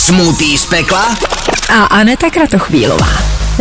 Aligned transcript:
Smutý 0.00 0.58
z 0.58 0.66
pekla 0.66 1.14
a 1.74 1.84
Aneta 1.84 2.30
Kratochvílová. 2.30 3.06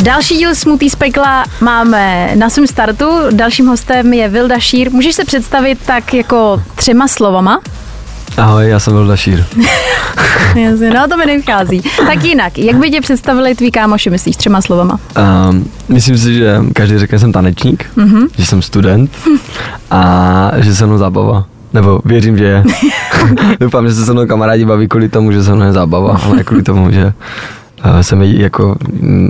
Další 0.01 0.37
díl 0.37 0.55
Smutý 0.55 0.89
z 0.89 0.95
pekla 0.95 1.45
máme 1.61 2.31
na 2.35 2.49
svém 2.49 2.67
startu. 2.67 3.05
Dalším 3.31 3.67
hostem 3.67 4.13
je 4.13 4.29
Vilda 4.29 4.59
Šír. 4.59 4.91
Můžeš 4.91 5.15
se 5.15 5.25
představit 5.25 5.79
tak 5.85 6.13
jako 6.13 6.61
třema 6.75 7.07
slovama? 7.07 7.61
Ahoj, 8.37 8.69
já 8.69 8.79
jsem 8.79 8.93
Vilda 8.93 9.15
Šír. 9.15 9.45
Jasně, 10.55 10.89
no 10.89 11.07
to 11.07 11.17
mi 11.17 11.25
nevychází. 11.25 11.81
Tak 12.05 12.23
jinak, 12.23 12.57
jak 12.57 12.75
by 12.75 12.91
tě 12.91 13.01
představili 13.01 13.55
tví 13.55 13.71
kámoši, 13.71 14.09
myslíš, 14.09 14.35
třema 14.35 14.61
slovama? 14.61 14.99
Um, 15.49 15.71
myslím 15.89 16.17
si, 16.17 16.33
že 16.33 16.57
každý 16.73 16.99
řekne, 16.99 17.17
že 17.17 17.19
jsem 17.19 17.31
tanečník, 17.31 17.85
mm-hmm. 17.97 18.27
že 18.37 18.45
jsem 18.45 18.61
student 18.61 19.11
a 19.91 20.51
že 20.57 20.75
jsem 20.75 20.87
mnou 20.87 20.97
zábava. 20.97 21.45
Nebo 21.73 22.01
věřím, 22.05 22.37
že 22.37 22.43
je. 22.43 22.63
Doufám, 23.59 23.87
že 23.87 23.93
se 23.93 24.05
se 24.05 24.13
mnou 24.13 24.27
kamarádi 24.27 24.65
baví 24.65 24.87
kvůli 24.87 25.09
tomu, 25.09 25.31
že 25.31 25.43
se 25.43 25.55
mnou 25.55 25.65
je 25.65 25.71
zábava, 25.71 26.19
ale 26.25 26.43
kvůli 26.43 26.63
tomu, 26.63 26.91
že 26.91 27.13
uh, 27.85 27.99
jsem 28.01 28.21
jako 28.21 28.75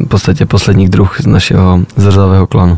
v 0.04 0.08
podstatě 0.08 0.46
poslední 0.46 0.90
druh 0.90 1.22
z 1.22 1.26
našeho 1.26 1.80
zrzavého 1.96 2.48
klanu. 2.48 2.78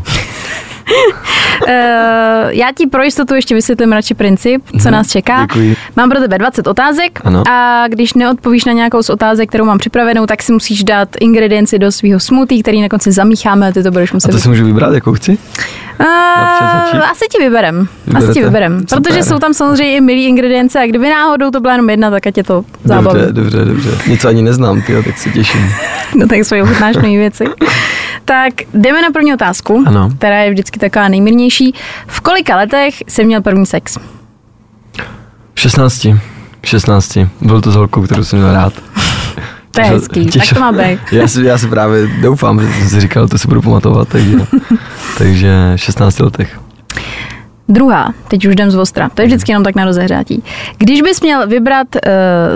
Uh, 1.62 1.68
já 2.48 2.68
ti 2.76 2.86
pro 2.86 3.02
jistotu 3.02 3.34
ještě 3.34 3.54
vysvětlím 3.54 3.92
radši 3.92 4.14
princip, 4.14 4.62
co 4.82 4.90
nás 4.90 5.08
čeká. 5.10 5.40
Děkuji. 5.40 5.76
Mám 5.96 6.10
pro 6.10 6.20
tebe 6.20 6.38
20 6.38 6.66
otázek 6.66 7.20
Ano. 7.24 7.42
a 7.48 7.84
když 7.88 8.14
neodpovíš 8.14 8.64
na 8.64 8.72
nějakou 8.72 9.02
z 9.02 9.10
otázek, 9.10 9.48
kterou 9.48 9.64
mám 9.64 9.78
připravenou, 9.78 10.26
tak 10.26 10.42
si 10.42 10.52
musíš 10.52 10.84
dát 10.84 11.08
ingredienci 11.20 11.78
do 11.78 11.92
svého 11.92 12.20
smoothie, 12.20 12.62
který 12.62 12.82
na 12.82 12.88
konci 12.88 13.12
zamícháme 13.12 13.68
a 13.68 13.72
ty 13.72 13.82
to 13.82 13.90
budeš 13.90 14.12
muset 14.12 14.28
A 14.28 14.32
to 14.32 14.38
si 14.38 14.48
můžu 14.48 14.64
vybrat, 14.64 14.94
jakou 14.94 15.12
chci? 15.12 15.38
Uh, 16.00 17.10
asi 17.10 17.24
ti 17.32 17.38
vyberem. 17.44 17.80
Asi 17.80 18.06
Vyberete? 18.06 18.32
ti 18.32 18.42
vyberem. 18.44 18.80
Super. 18.80 19.02
Protože 19.02 19.22
jsou 19.22 19.38
tam 19.38 19.54
samozřejmě 19.54 19.96
i 19.96 20.00
milý 20.00 20.24
ingredience 20.26 20.80
a 20.80 20.86
kdyby 20.86 21.08
náhodou 21.10 21.50
to 21.50 21.60
byla 21.60 21.74
jenom 21.74 21.90
jedna, 21.90 22.10
tak 22.10 22.26
ať 22.26 22.36
je 22.36 22.44
to 22.44 22.64
zábava. 22.84 23.12
Dobře, 23.18 23.32
dobře, 23.32 23.64
dobře. 23.64 23.90
Něco 24.06 24.28
ani 24.28 24.42
neznám, 24.42 24.82
tyjo, 24.82 25.02
tak 25.02 25.18
se 25.18 25.30
těším. 25.30 25.60
No 26.16 26.26
tak 26.28 26.44
svoje 26.44 26.62
ochutnáš 26.62 26.96
nové 26.96 27.08
věci. 27.08 27.44
Tak 28.24 28.52
jdeme 28.74 29.02
na 29.02 29.10
první 29.10 29.34
otázku, 29.34 29.84
Ano. 29.86 30.10
která 30.18 30.40
je 30.42 30.50
vždycky 30.50 30.78
taková 30.78 31.08
nejmírnější. 31.08 31.74
V 32.06 32.20
kolika 32.20 32.56
letech 32.56 32.94
jsi 33.08 33.24
měl 33.24 33.42
první 33.42 33.66
sex? 33.66 33.98
V 35.54 35.60
16. 35.60 36.04
V 36.62 36.68
16. 36.68 37.18
Byl 37.40 37.60
to 37.60 37.70
s 37.70 37.74
holkou, 37.74 38.02
kterou 38.02 38.24
jsem 38.24 38.38
měl 38.38 38.52
rád. 38.52 38.72
To 39.72 39.80
je 39.80 39.86
hezký, 39.86 40.26
tak 40.38 40.42
to 40.54 40.60
má 40.60 40.72
být. 40.72 41.00
Já 41.12 41.28
si, 41.28 41.44
já 41.44 41.58
si 41.58 41.68
právě 41.68 42.06
doufám, 42.20 42.60
že 42.60 42.66
jsem 42.72 42.88
si 42.88 43.00
říkal, 43.00 43.28
to 43.28 43.38
si 43.38 43.48
budu 43.48 43.62
pamatovat, 43.62 44.08
takže, 44.08 44.36
takže 45.18 45.72
16 45.76 46.18
letech. 46.18 46.60
Druhá, 47.68 48.14
teď 48.28 48.46
už 48.46 48.52
jdem 48.52 48.70
z 48.70 48.76
ostra, 48.76 49.08
to 49.08 49.22
je 49.22 49.26
vždycky 49.26 49.52
jenom 49.52 49.64
tak 49.64 49.74
na 49.74 49.84
rozehřátí. 49.84 50.42
Když 50.78 51.02
bys 51.02 51.20
měl 51.20 51.46
vybrat 51.46 51.86
uh, 51.94 52.00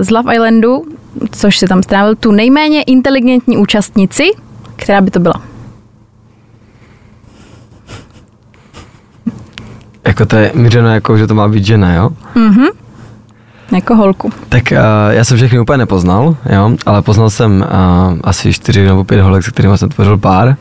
z 0.01 0.11
Love 0.11 0.35
Islandu, 0.35 0.85
což 1.31 1.59
si 1.59 1.67
tam 1.67 1.83
strávil, 1.83 2.15
tu 2.15 2.33
nejméně 2.33 2.83
inteligentní 2.83 3.57
účastnici, 3.57 4.31
která 4.77 5.01
by 5.01 5.11
to 5.11 5.21
byla? 5.21 5.43
Jako 10.07 10.27
to 10.27 10.37
je 10.37 10.53
mířeno 10.55 10.95
jako, 10.95 11.19
že 11.19 11.27
to 11.27 11.35
má 11.35 11.49
být 11.49 11.65
žena, 11.65 11.95
jo? 11.95 12.11
Mhm. 12.35 12.67
Jako 13.73 13.95
holku. 13.95 14.33
Tak 14.49 14.63
uh, 14.73 14.79
já 15.11 15.25
jsem 15.25 15.37
všechny 15.37 15.61
úplně 15.61 15.79
nepoznal, 15.79 16.37
jo, 16.53 16.71
ale 16.87 17.03
poznal 17.03 17.31
jsem 17.31 17.67
uh, 17.69 18.19
asi 18.25 18.53
čtyři 18.53 18.87
nebo 18.87 19.05
pět 19.05 19.21
holek, 19.21 19.45
se 19.45 19.51
kterými 19.51 19.79
jsem 19.79 19.89
tvořil 19.89 20.19
pár. 20.19 20.57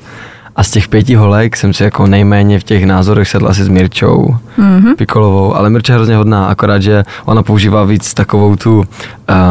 A 0.55 0.63
z 0.63 0.71
těch 0.71 0.87
pěti 0.87 1.15
holek 1.15 1.57
jsem 1.57 1.73
si 1.73 1.83
jako 1.83 2.07
nejméně 2.07 2.59
v 2.59 2.63
těch 2.63 2.85
názorech 2.85 3.27
sedl 3.27 3.47
asi 3.47 3.63
s 3.63 3.67
Mirčou 3.67 4.35
mm-hmm. 4.59 4.95
Pikolovou, 4.95 5.55
ale 5.55 5.69
Mirča 5.69 5.93
je 5.93 5.95
hrozně 5.95 6.15
hodná, 6.15 6.45
akorát, 6.45 6.81
že 6.81 7.03
ona 7.25 7.43
používá 7.43 7.83
víc 7.83 8.13
takovou 8.13 8.55
tu 8.55 8.77
uh, 8.77 8.85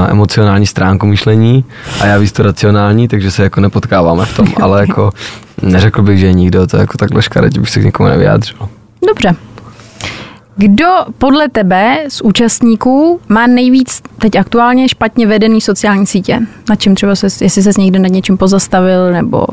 emocionální 0.08 0.66
stránku 0.66 1.06
myšlení 1.06 1.64
a 2.00 2.06
já 2.06 2.18
víc 2.18 2.32
tu 2.32 2.42
racionální, 2.42 3.08
takže 3.08 3.30
se 3.30 3.42
jako 3.42 3.60
nepotkáváme 3.60 4.24
v 4.24 4.36
tom, 4.36 4.46
ale 4.62 4.80
jako 4.80 5.10
neřekl 5.62 6.02
bych, 6.02 6.18
že 6.18 6.26
je 6.26 6.32
nikdo, 6.32 6.66
to 6.66 6.76
jako 6.76 6.98
takhle 6.98 7.22
škaredě 7.22 7.60
bych 7.60 7.70
se 7.70 7.80
k 7.80 7.84
někomu 7.84 8.08
nevyjádřil. 8.08 8.58
Dobře. 9.06 9.34
Kdo 10.56 10.86
podle 11.18 11.48
tebe 11.48 11.98
z 12.08 12.20
účastníků 12.20 13.20
má 13.28 13.46
nejvíc 13.46 14.02
teď 14.18 14.36
aktuálně 14.36 14.88
špatně 14.88 15.26
vedený 15.26 15.60
sociální 15.60 16.06
sítě? 16.06 16.40
Na 16.70 16.76
čem 16.76 16.94
třeba 16.94 17.14
se, 17.14 17.26
jestli 17.26 17.62
se 17.62 17.70
někde 17.78 17.98
nad 17.98 18.08
něčím 18.08 18.36
pozastavil 18.36 19.12
nebo 19.12 19.46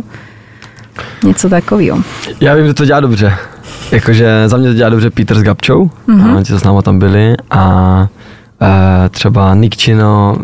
něco 1.23 1.49
takového? 1.49 2.03
Já 2.41 2.55
vím, 2.55 2.67
že 2.67 2.73
to 2.73 2.85
dělá 2.85 2.99
dobře. 2.99 3.33
Jakože 3.91 4.43
za 4.47 4.57
mě 4.57 4.67
to 4.67 4.73
dělá 4.73 4.89
dobře 4.89 5.09
Peter 5.09 5.39
s 5.39 5.43
Gabčou, 5.43 5.89
mm-hmm. 6.07 6.43
ti, 6.43 6.53
co 6.53 6.59
s 6.59 6.63
náma 6.63 6.81
tam 6.81 6.99
byli 6.99 7.35
a 7.49 8.07
Uh, 8.61 9.09
třeba 9.09 9.57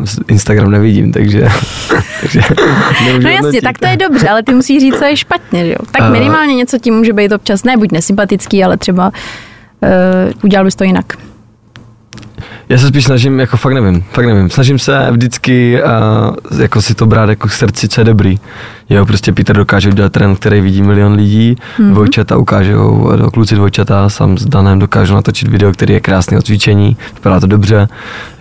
z 0.06 0.20
Instagram 0.28 0.72
nevidím, 0.72 1.12
takže... 1.12 1.48
takže 2.22 2.42
No 3.24 3.30
jasně, 3.30 3.62
tak 3.62 3.80
to 3.80 3.88
je 3.88 3.98
dobře, 3.98 4.30
ale 4.30 4.44
ty 4.44 4.54
musíš 4.54 4.82
říct, 4.82 4.98
co 4.98 5.06
je 5.06 5.18
špatně, 5.18 5.66
že 5.66 5.72
jo? 5.72 5.78
Tak 5.92 6.12
minimálně 6.12 6.56
něco 6.56 6.78
tím 6.78 6.94
může 6.94 7.14
být 7.14 7.32
občas, 7.32 7.64
ne 7.64 7.78
buď 7.78 7.92
nesympatický, 7.92 8.64
ale 8.64 8.78
třeba 8.78 9.08
uh, 9.08 9.14
udělal 10.44 10.66
bys 10.66 10.76
to 10.76 10.84
jinak. 10.84 11.18
Já 12.70 12.78
se 12.78 12.88
spíš 12.88 13.06
snažím, 13.06 13.40
jako 13.40 13.58
fakt 13.58 13.74
nevím, 13.74 14.04
fakt 14.12 14.26
nevím. 14.26 14.50
Snažím 14.50 14.80
se 14.80 15.08
vždycky 15.12 15.82
uh, 16.52 16.60
jako 16.60 16.82
si 16.82 16.96
to 16.96 17.06
brát 17.06 17.30
jako 17.30 17.48
k 17.48 17.52
srdci, 17.52 17.88
co 17.88 18.02
je 18.02 18.06
dobrý. 18.06 18.40
Jo, 18.90 19.06
prostě 19.06 19.34
Peter 19.34 19.56
dokáže 19.56 19.90
udělat 19.90 20.12
trend, 20.12 20.40
který 20.40 20.62
vidí 20.62 20.82
milion 20.82 21.14
lidí, 21.14 21.56
mm-hmm. 21.56 21.92
dvojčata 21.92 22.38
ukážou, 22.38 23.12
do 23.16 23.32
kluci 23.32 23.56
dvojčata, 23.56 24.10
sám 24.10 24.38
s 24.38 24.46
Danem 24.46 24.80
dokážu 24.80 25.14
natočit 25.14 25.48
video, 25.48 25.72
který 25.72 25.94
je 25.94 26.00
krásný 26.00 26.38
od 26.38 26.46
cvičení, 26.46 26.98
vypadá 27.14 27.40
to 27.40 27.48
dobře, 27.48 27.88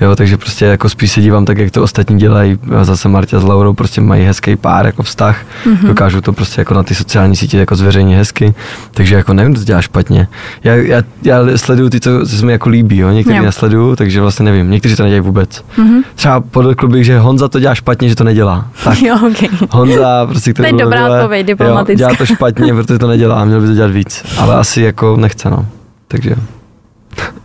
jo, 0.00 0.16
takže 0.16 0.36
prostě 0.36 0.64
jako 0.64 0.88
spíš 0.88 1.10
se 1.10 1.20
dívám 1.20 1.44
tak, 1.44 1.58
jak 1.58 1.70
to 1.70 1.82
ostatní 1.82 2.18
dělají, 2.18 2.58
zase 2.82 3.08
Marta 3.08 3.40
s 3.40 3.42
Laurou 3.42 3.74
prostě 3.74 4.00
mají 4.00 4.24
hezký 4.24 4.56
pár, 4.56 4.86
jako 4.86 5.02
vztah, 5.02 5.38
mm-hmm. 5.66 5.86
dokážou 5.86 6.20
to 6.20 6.32
prostě 6.32 6.60
jako 6.60 6.74
na 6.74 6.82
ty 6.82 6.94
sociální 6.94 7.36
sítě 7.36 7.58
jako 7.58 7.76
zveřejnit 7.76 8.16
hezky, 8.16 8.54
takže 8.90 9.14
jako 9.14 9.32
nevím, 9.32 9.56
co 9.56 9.64
dělá 9.64 9.82
špatně. 9.82 10.28
Já, 10.64 10.74
já, 10.74 11.02
já 11.22 11.38
sleduju 11.56 11.90
ty, 11.90 12.00
co, 12.00 12.10
co 12.26 12.36
se 12.36 12.46
mi 12.46 12.52
jako 12.52 12.68
líbí, 12.68 12.98
jo, 12.98 13.10
některý 13.10 13.36
Jo. 13.36 13.44
nesleduju, 13.44 13.96
takže 13.96 14.15
vlastně 14.20 14.44
nevím, 14.44 14.70
někteří 14.70 14.96
to 14.96 15.02
nedělají 15.02 15.20
vůbec. 15.20 15.64
Mm-hmm. 15.78 16.02
Třeba 16.14 16.40
podle 16.40 16.74
bych, 16.86 17.04
že 17.04 17.18
Honza 17.18 17.48
to 17.48 17.60
dělá 17.60 17.74
špatně, 17.74 18.08
že 18.08 18.14
to 18.16 18.24
nedělá. 18.24 18.66
Tak. 18.84 18.98
Jo, 19.02 19.16
okay. 19.30 19.48
Honza, 19.70 20.26
prostě, 20.26 20.52
který 20.52 20.70
To 20.70 20.76
je 20.76 20.84
dobrá 20.84 21.16
odpověď, 21.16 21.40
jo, 21.40 21.46
diplomatická. 21.46 21.94
dělá 21.98 22.14
to 22.14 22.26
špatně, 22.26 22.74
protože 22.74 22.98
to 22.98 23.06
nedělá, 23.06 23.44
měl 23.44 23.60
by 23.60 23.66
to 23.66 23.72
dělat 23.74 23.90
víc. 23.90 24.24
Ale 24.38 24.54
asi 24.54 24.82
jako 24.82 25.16
nechce, 25.16 25.50
no. 25.50 25.66
Takže, 26.08 26.34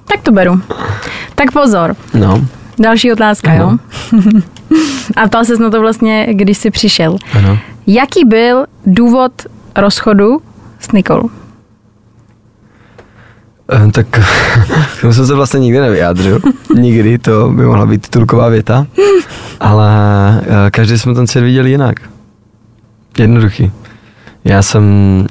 Tak 0.06 0.22
to 0.24 0.32
beru. 0.32 0.62
Tak 1.36 1.52
pozor, 1.52 1.96
no, 2.14 2.42
další 2.80 3.12
otázka, 3.12 3.52
Ano. 3.52 3.78
jo? 4.14 4.20
A 5.16 5.28
ptal 5.28 5.46
ses 5.46 5.60
na 5.60 5.70
to 5.70 5.80
vlastně, 5.82 6.28
když 6.32 6.58
jsi 6.58 6.72
přišel. 6.72 7.16
ano. 7.38 7.58
Jaký 7.88 8.26
byl 8.26 8.66
důvod 8.86 9.32
rozchodu 9.78 10.42
s 10.80 10.92
Nikolou? 10.92 11.30
Eh, 13.72 13.92
Tak 13.92 14.08
k 14.98 15.02
tomu 15.02 15.14
jsem 15.14 15.28
se 15.28 15.34
vlastně 15.34 15.60
nikdy 15.60 15.80
nevyjádřil. 15.80 16.40
Nikdy, 16.76 17.18
to 17.18 17.50
by 17.50 17.66
mohla 17.66 17.86
být 17.86 18.02
titulková 18.02 18.50
věta. 18.50 18.88
Ale 19.60 19.90
eh, 20.44 20.72
každý 20.72 21.00
jsme 21.00 21.14
ten 21.14 21.28
svět 21.28 21.42
viděl 21.44 21.66
jinak. 21.66 21.96
Jednoduchý. 23.18 23.72
Já 24.44 24.62
jsem, 24.62 24.84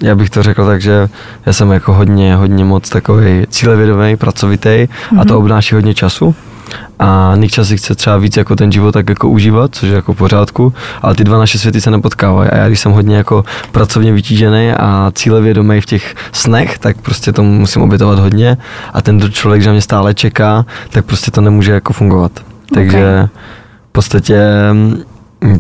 já 0.03 0.15
bych 0.15 0.31
to 0.31 0.43
řekl 0.43 0.67
tak, 0.67 0.81
že 0.81 1.09
já 1.47 1.53
jsem 1.53 1.71
jako 1.71 1.95
hodně, 1.95 2.37
hodně 2.37 2.65
moc 2.65 2.89
takový 2.89 3.47
cílevědomý, 3.51 4.17
pracovitý 4.17 4.69
mm-hmm. 4.69 5.21
a 5.21 5.25
to 5.25 5.39
obnáší 5.39 5.75
hodně 5.75 5.95
času. 5.95 6.35
A 6.99 7.33
Nikča 7.37 7.65
si 7.65 7.77
chce 7.77 7.95
třeba 7.95 8.17
víc 8.17 8.37
jako 8.37 8.57
ten 8.57 8.73
život 8.73 8.93
tak 8.93 9.09
jako 9.09 9.29
užívat, 9.29 9.75
což 9.75 9.89
je 9.89 9.95
jako 9.95 10.13
v 10.13 10.17
pořádku, 10.17 10.73
ale 11.03 11.15
ty 11.15 11.25
dva 11.25 11.39
naše 11.39 11.59
světy 11.59 11.81
se 11.81 11.91
nepotkávají. 11.91 12.51
A 12.51 12.57
já 12.57 12.67
když 12.67 12.81
jsem 12.81 12.93
hodně 12.93 13.17
jako 13.17 13.45
pracovně 13.73 14.13
vytížený 14.13 14.71
a 14.71 15.13
cílevědomý 15.15 15.81
v 15.81 15.87
těch 15.87 16.15
snech, 16.33 16.79
tak 16.79 16.97
prostě 17.01 17.33
to 17.33 17.43
musím 17.43 17.83
obětovat 17.83 18.19
hodně 18.19 18.57
a 18.93 19.03
ten 19.03 19.33
člověk, 19.33 19.63
že 19.63 19.69
na 19.69 19.73
mě 19.73 19.83
stále 19.83 20.15
čeká, 20.15 20.67
tak 20.91 21.05
prostě 21.05 21.31
to 21.31 21.41
nemůže 21.41 21.73
jako 21.73 21.93
fungovat. 21.93 22.33
Takže 22.75 23.29
v 23.89 23.93
podstatě 23.93 24.43
mm, 24.73 25.03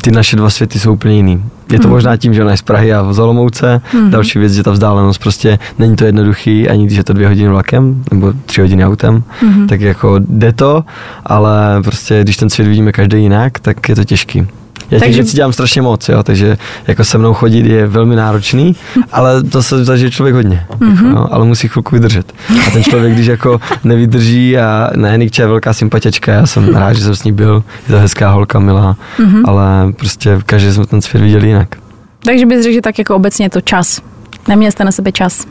ty 0.02 0.10
naše 0.10 0.36
dva 0.36 0.50
světy 0.50 0.78
jsou 0.78 0.92
úplně 0.92 1.16
jiný. 1.16 1.44
Je 1.72 1.78
to 1.78 1.88
možná 1.88 2.16
tím, 2.16 2.34
že 2.34 2.42
ona 2.42 2.50
je 2.50 2.56
z 2.56 2.62
Prahy 2.62 2.92
a 2.92 3.12
z 3.12 3.18
Olomouce. 3.18 3.80
Další 4.08 4.38
věc, 4.38 4.52
že 4.52 4.62
ta 4.62 4.70
vzdálenost 4.70 5.18
prostě 5.18 5.58
není 5.78 5.96
to 5.96 6.04
jednoduchý, 6.04 6.68
ani 6.68 6.86
když 6.86 6.98
je 6.98 7.04
to 7.04 7.12
dvě 7.12 7.28
hodiny 7.28 7.48
vlakem 7.48 8.04
nebo 8.12 8.32
tři 8.46 8.60
hodiny 8.60 8.84
autem, 8.84 9.22
tak 9.68 9.80
jako 9.80 10.20
jde 10.28 10.52
to, 10.52 10.84
ale 11.26 11.82
prostě 11.82 12.20
když 12.22 12.36
ten 12.36 12.50
svět 12.50 12.68
vidíme 12.68 12.92
každý 12.92 13.22
jinak, 13.22 13.58
tak 13.60 13.88
je 13.88 13.94
to 13.94 14.04
těžký. 14.04 14.46
Já 14.90 14.98
těch 14.98 15.00
Takže- 15.00 15.22
věcí 15.22 15.36
dělám 15.36 15.52
strašně 15.52 15.82
moc, 15.82 16.08
jo, 16.08 16.22
takže 16.22 16.58
jako 16.86 17.04
se 17.04 17.18
mnou 17.18 17.34
chodit 17.34 17.66
je 17.66 17.86
velmi 17.86 18.16
náročný, 18.16 18.76
ale 19.12 19.42
to 19.42 19.62
se 19.62 19.84
zažije 19.84 20.10
člověk 20.10 20.34
hodně, 20.34 20.66
jako, 20.70 21.06
jo, 21.08 21.26
ale 21.30 21.46
musí 21.46 21.68
chvilku 21.68 21.94
vydržet. 21.94 22.32
A 22.66 22.70
ten 22.70 22.82
člověk, 22.82 23.12
když 23.14 23.26
jako 23.26 23.60
nevydrží 23.84 24.58
a 24.58 24.90
ne, 24.96 25.18
Nikča 25.18 25.42
je 25.42 25.48
velká 25.48 25.72
sympatička, 25.72 26.32
já 26.32 26.46
jsem 26.46 26.68
rád, 26.76 26.92
že 26.92 27.04
jsem 27.04 27.16
s 27.16 27.24
ní 27.24 27.32
byl, 27.32 27.64
je 27.88 27.94
to 27.94 28.00
hezká 28.00 28.30
holka, 28.30 28.58
milá, 28.58 28.96
ale 29.44 29.92
prostě 29.96 30.38
každý 30.46 30.72
jsme 30.72 30.86
ten 30.86 31.02
svět 31.02 31.20
viděli 31.22 31.46
jinak. 31.48 31.68
Takže 32.24 32.46
bys 32.46 32.62
řekl, 32.62 32.74
že 32.74 32.80
tak 32.80 32.98
jako 32.98 33.16
obecně 33.16 33.46
je 33.46 33.50
to 33.50 33.60
čas. 33.60 34.00
Neměl 34.48 34.70
jste 34.72 34.84
na 34.84 34.92
sebe 34.92 35.12
čas. 35.12 35.46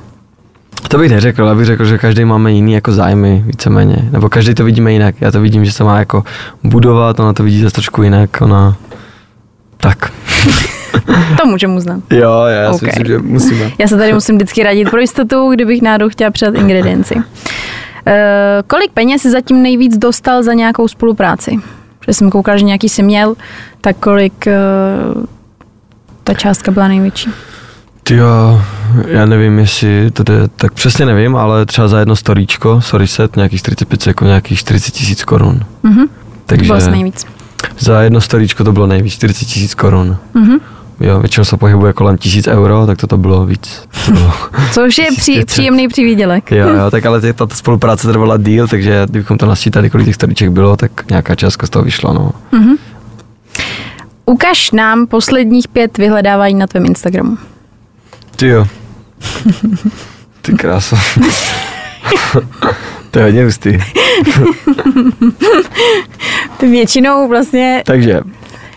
To 0.87 0.97
bych 0.97 1.11
neřekl, 1.11 1.43
já 1.43 1.55
bych 1.55 1.65
řekl, 1.65 1.85
že 1.85 1.97
každý 1.97 2.25
máme 2.25 2.51
jiný 2.51 2.73
jako 2.73 2.91
zájmy, 2.91 3.43
víceméně. 3.47 4.09
Nebo 4.11 4.29
každý 4.29 4.53
to 4.55 4.63
vidíme 4.63 4.93
jinak. 4.93 5.15
Já 5.21 5.31
to 5.31 5.41
vidím, 5.41 5.65
že 5.65 5.71
se 5.71 5.83
má 5.83 5.99
jako 5.99 6.23
budovat, 6.63 7.19
ona 7.19 7.33
to 7.33 7.43
vidí 7.43 7.61
zase 7.61 7.73
trošku 7.75 8.03
jinak, 8.03 8.29
ona 8.41 8.75
Tak. 9.81 10.11
To 11.41 11.45
můžeme 11.47 11.73
uznat. 11.73 11.99
Jo, 12.09 12.43
já 12.43 12.71
Ok. 12.71 12.79
si 12.79 12.85
myslím, 12.85 13.05
že 13.05 13.19
musíme. 13.19 13.71
Já 13.79 13.87
se 13.87 13.97
tady 13.97 14.13
musím 14.13 14.35
vždycky 14.35 14.63
radit 14.63 14.89
pro 14.89 14.99
jistotu, 14.99 15.49
kdybych 15.51 15.81
náhodou 15.81 16.09
chtěla 16.09 16.31
přidat 16.31 16.55
ingredienci. 16.55 17.15
Uh, 17.15 17.21
kolik 18.67 18.91
peněz 18.91 19.21
jsi 19.21 19.31
zatím 19.31 19.61
nejvíc 19.61 19.97
dostal 19.97 20.43
za 20.43 20.53
nějakou 20.53 20.87
spolupráci? 20.87 21.59
Protože 21.99 22.13
jsem 22.13 22.29
koukala, 22.29 22.57
že 22.57 22.65
nějaký 22.65 22.89
jsi 22.89 23.03
měl, 23.03 23.35
tak 23.81 23.97
kolik 23.97 24.47
uh, 25.15 25.23
ta 26.23 26.33
částka 26.33 26.71
byla 26.71 26.87
největší? 26.87 27.29
Jo, 28.09 28.61
já 29.07 29.25
nevím, 29.25 29.59
jestli 29.59 30.11
to 30.11 30.23
jde, 30.23 30.47
tak 30.55 30.73
přesně 30.73 31.05
nevím, 31.05 31.35
ale 31.35 31.65
třeba 31.65 31.87
za 31.87 31.99
jedno 31.99 32.15
storíčko, 32.15 32.81
sorry 32.81 33.07
set, 33.07 33.35
nějakých 33.35 33.59
45 33.59 34.01
sekund, 34.01 34.27
nějakých 34.27 34.59
40 34.59 34.91
tisíc 34.91 35.23
korun. 35.23 35.59
Mhm. 35.83 36.07
To 36.07 36.13
Takže 36.45 36.65
bylo 36.65 36.77
asi 36.77 36.91
nejvíc. 36.91 37.25
Za 37.79 38.01
jedno 38.01 38.21
storíčko 38.21 38.63
to 38.63 38.71
bylo 38.71 38.87
nejvíc, 38.87 39.13
40 39.13 39.45
tisíc 39.45 39.75
korun. 39.75 40.17
Mhm. 40.33 40.57
Jo, 40.99 41.19
většinou 41.19 41.45
se 41.45 41.57
pohybuje 41.57 41.93
kolem 41.93 42.17
tisíc 42.17 42.47
euro, 42.47 42.85
tak 42.87 42.97
to, 42.97 43.07
to 43.07 43.17
bylo 43.17 43.45
víc. 43.45 43.83
To 44.05 44.11
bylo. 44.11 44.33
Což 44.71 44.97
je 44.97 45.05
pří, 45.05 45.15
1500. 45.15 45.45
příjemný 45.47 45.87
přivídělek. 45.87 46.51
jo, 46.51 46.67
jo, 46.69 46.91
tak 46.91 47.05
ale 47.05 47.21
tato 47.21 47.55
spolupráce 47.55 48.07
trvala 48.07 48.37
díl, 48.37 48.67
takže 48.67 49.03
kdybychom 49.09 49.37
to 49.37 49.45
nasčítali, 49.45 49.89
kolik 49.89 50.05
těch 50.05 50.15
storíček 50.15 50.49
bylo, 50.51 50.77
tak 50.77 51.09
nějaká 51.09 51.35
částka 51.35 51.67
z 51.67 51.69
toho 51.69 51.85
vyšla, 51.85 52.13
no. 52.13 52.31
Mhm. 52.51 52.75
Ukaž 54.25 54.71
nám 54.71 55.07
posledních 55.07 55.67
pět 55.67 55.97
vyhledávání 55.97 56.53
na 56.53 56.67
tvém 56.67 56.85
Instagramu. 56.85 57.37
Ty 58.35 58.47
jo. 58.47 58.67
Ty 60.41 60.53
krása. 60.53 60.97
to 63.11 63.19
je 63.19 63.25
hodně 63.25 63.43
hustý. 63.43 63.77
Ty 66.57 66.67
většinou 66.67 67.27
vlastně, 67.27 67.83
Takže, 67.85 68.21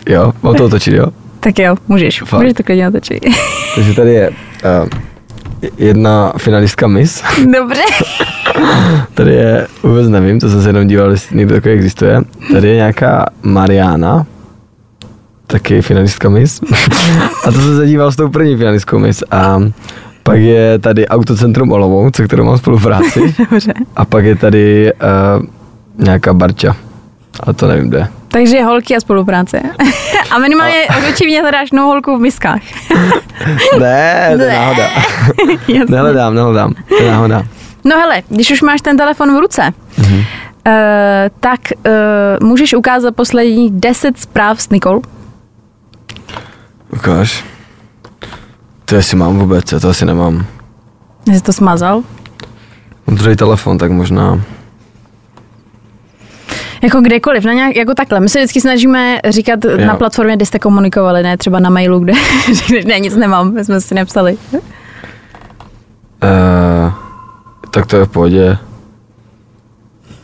jo, 0.09 0.33
mám 0.43 0.55
to 0.55 0.65
otočit, 0.65 0.93
jo. 0.93 1.05
tak 1.39 1.59
jo, 1.59 1.75
můžeš, 1.87 2.21
Fakt. 2.21 2.39
můžeš 2.39 2.53
to 2.53 2.63
klidně 2.63 2.87
otočit. 2.87 3.25
Takže 3.75 3.93
tady 3.93 4.13
je 4.13 4.29
uh, 4.29 4.35
jedna 5.77 6.33
finalistka 6.37 6.87
Miss. 6.87 7.23
Dobře. 7.59 7.81
Tady 9.13 9.33
je, 9.33 9.67
vůbec 9.83 10.09
nevím, 10.09 10.39
to 10.39 10.49
jsem 10.49 10.61
se 10.61 10.69
jenom 10.69 10.87
díval, 10.87 11.11
jestli 11.11 11.37
někdo 11.37 11.55
takový 11.55 11.73
existuje. 11.73 12.21
Tady 12.51 12.67
je 12.67 12.75
nějaká 12.75 13.25
Mariana, 13.43 14.25
taky 15.47 15.81
finalistka 15.81 16.29
Miss. 16.29 16.61
A 17.45 17.51
to 17.51 17.61
jsem 17.61 17.77
se 17.77 17.87
díval 17.87 18.11
s 18.11 18.15
tou 18.15 18.29
první 18.29 18.57
finalistkou 18.57 18.99
Miss. 18.99 19.23
A 19.31 19.59
pak 20.23 20.37
je 20.37 20.79
tady 20.79 21.07
Autocentrum 21.07 21.71
Olomouc, 21.71 22.15
se 22.15 22.25
kterou 22.27 22.43
mám 22.43 22.57
spolupráci. 22.57 23.35
Dobře. 23.51 23.73
A 23.95 24.05
pak 24.05 24.25
je 24.25 24.35
tady 24.35 24.93
uh, 24.93 25.45
nějaká 26.05 26.33
Barča. 26.33 26.75
Ale 27.43 27.53
to 27.53 27.67
nevím, 27.67 27.89
kde. 27.89 28.07
Takže 28.27 28.63
holky 28.63 28.95
a 28.95 28.99
spolupráce. 28.99 29.61
A 30.31 30.37
minimálně 30.39 30.75
očividně 31.13 31.41
hledáš 31.41 31.71
novou 31.71 31.87
holku 31.89 32.17
v 32.17 32.21
miskách. 32.21 32.61
Ne, 33.79 34.33
to 34.37 34.41
je 34.41 34.47
Ne. 34.49 34.53
náhoda. 34.55 34.89
Jasně. 35.67 35.85
Nehledám, 35.89 36.35
nehledám. 36.35 36.73
To 36.97 37.03
je 37.03 37.11
náhoda. 37.11 37.43
No 37.83 37.95
hele, 37.97 38.21
když 38.29 38.51
už 38.51 38.61
máš 38.61 38.81
ten 38.81 38.97
telefon 38.97 39.35
v 39.35 39.39
ruce, 39.39 39.71
Mhm. 39.97 40.15
uh, 40.17 40.23
tak 41.39 41.59
uh, 42.41 42.47
můžeš 42.47 42.73
ukázat 42.73 43.15
posledních 43.15 43.71
10 43.71 44.17
zpráv 44.19 44.61
s 44.61 44.69
Nikol. 44.69 45.01
Ukáž. 46.93 47.45
To 48.85 48.95
jestli 48.95 49.17
mám 49.17 49.39
vůbec, 49.39 49.71
já 49.71 49.79
to 49.79 49.89
asi 49.89 50.05
nemám. 50.05 50.45
Jsi 51.33 51.41
to 51.41 51.53
smazal? 51.53 52.03
Mám 53.07 53.17
druhý 53.17 53.35
telefon, 53.35 53.77
tak 53.77 53.91
možná. 53.91 54.41
Jako 56.81 57.01
kdekoliv, 57.01 57.45
na 57.45 57.53
nějak, 57.53 57.75
jako 57.75 57.93
takhle. 57.93 58.19
My 58.19 58.29
se 58.29 58.39
vždycky 58.39 58.61
snažíme 58.61 59.19
říkat 59.29 59.65
jo. 59.65 59.77
na 59.85 59.95
platformě, 59.95 60.35
kde 60.35 60.45
jste 60.45 60.59
komunikovali, 60.59 61.23
ne 61.23 61.37
třeba 61.37 61.59
na 61.59 61.69
mailu, 61.69 61.99
kde 61.99 62.13
ne, 62.85 62.99
nic 62.99 63.15
nemám, 63.15 63.53
my 63.53 63.65
jsme 63.65 63.81
si 63.81 63.95
nepsali. 63.95 64.37
Uh, 64.53 64.59
tak 67.71 67.85
to 67.85 67.97
je 67.97 68.05
v 68.05 68.09
pohodě. 68.09 68.57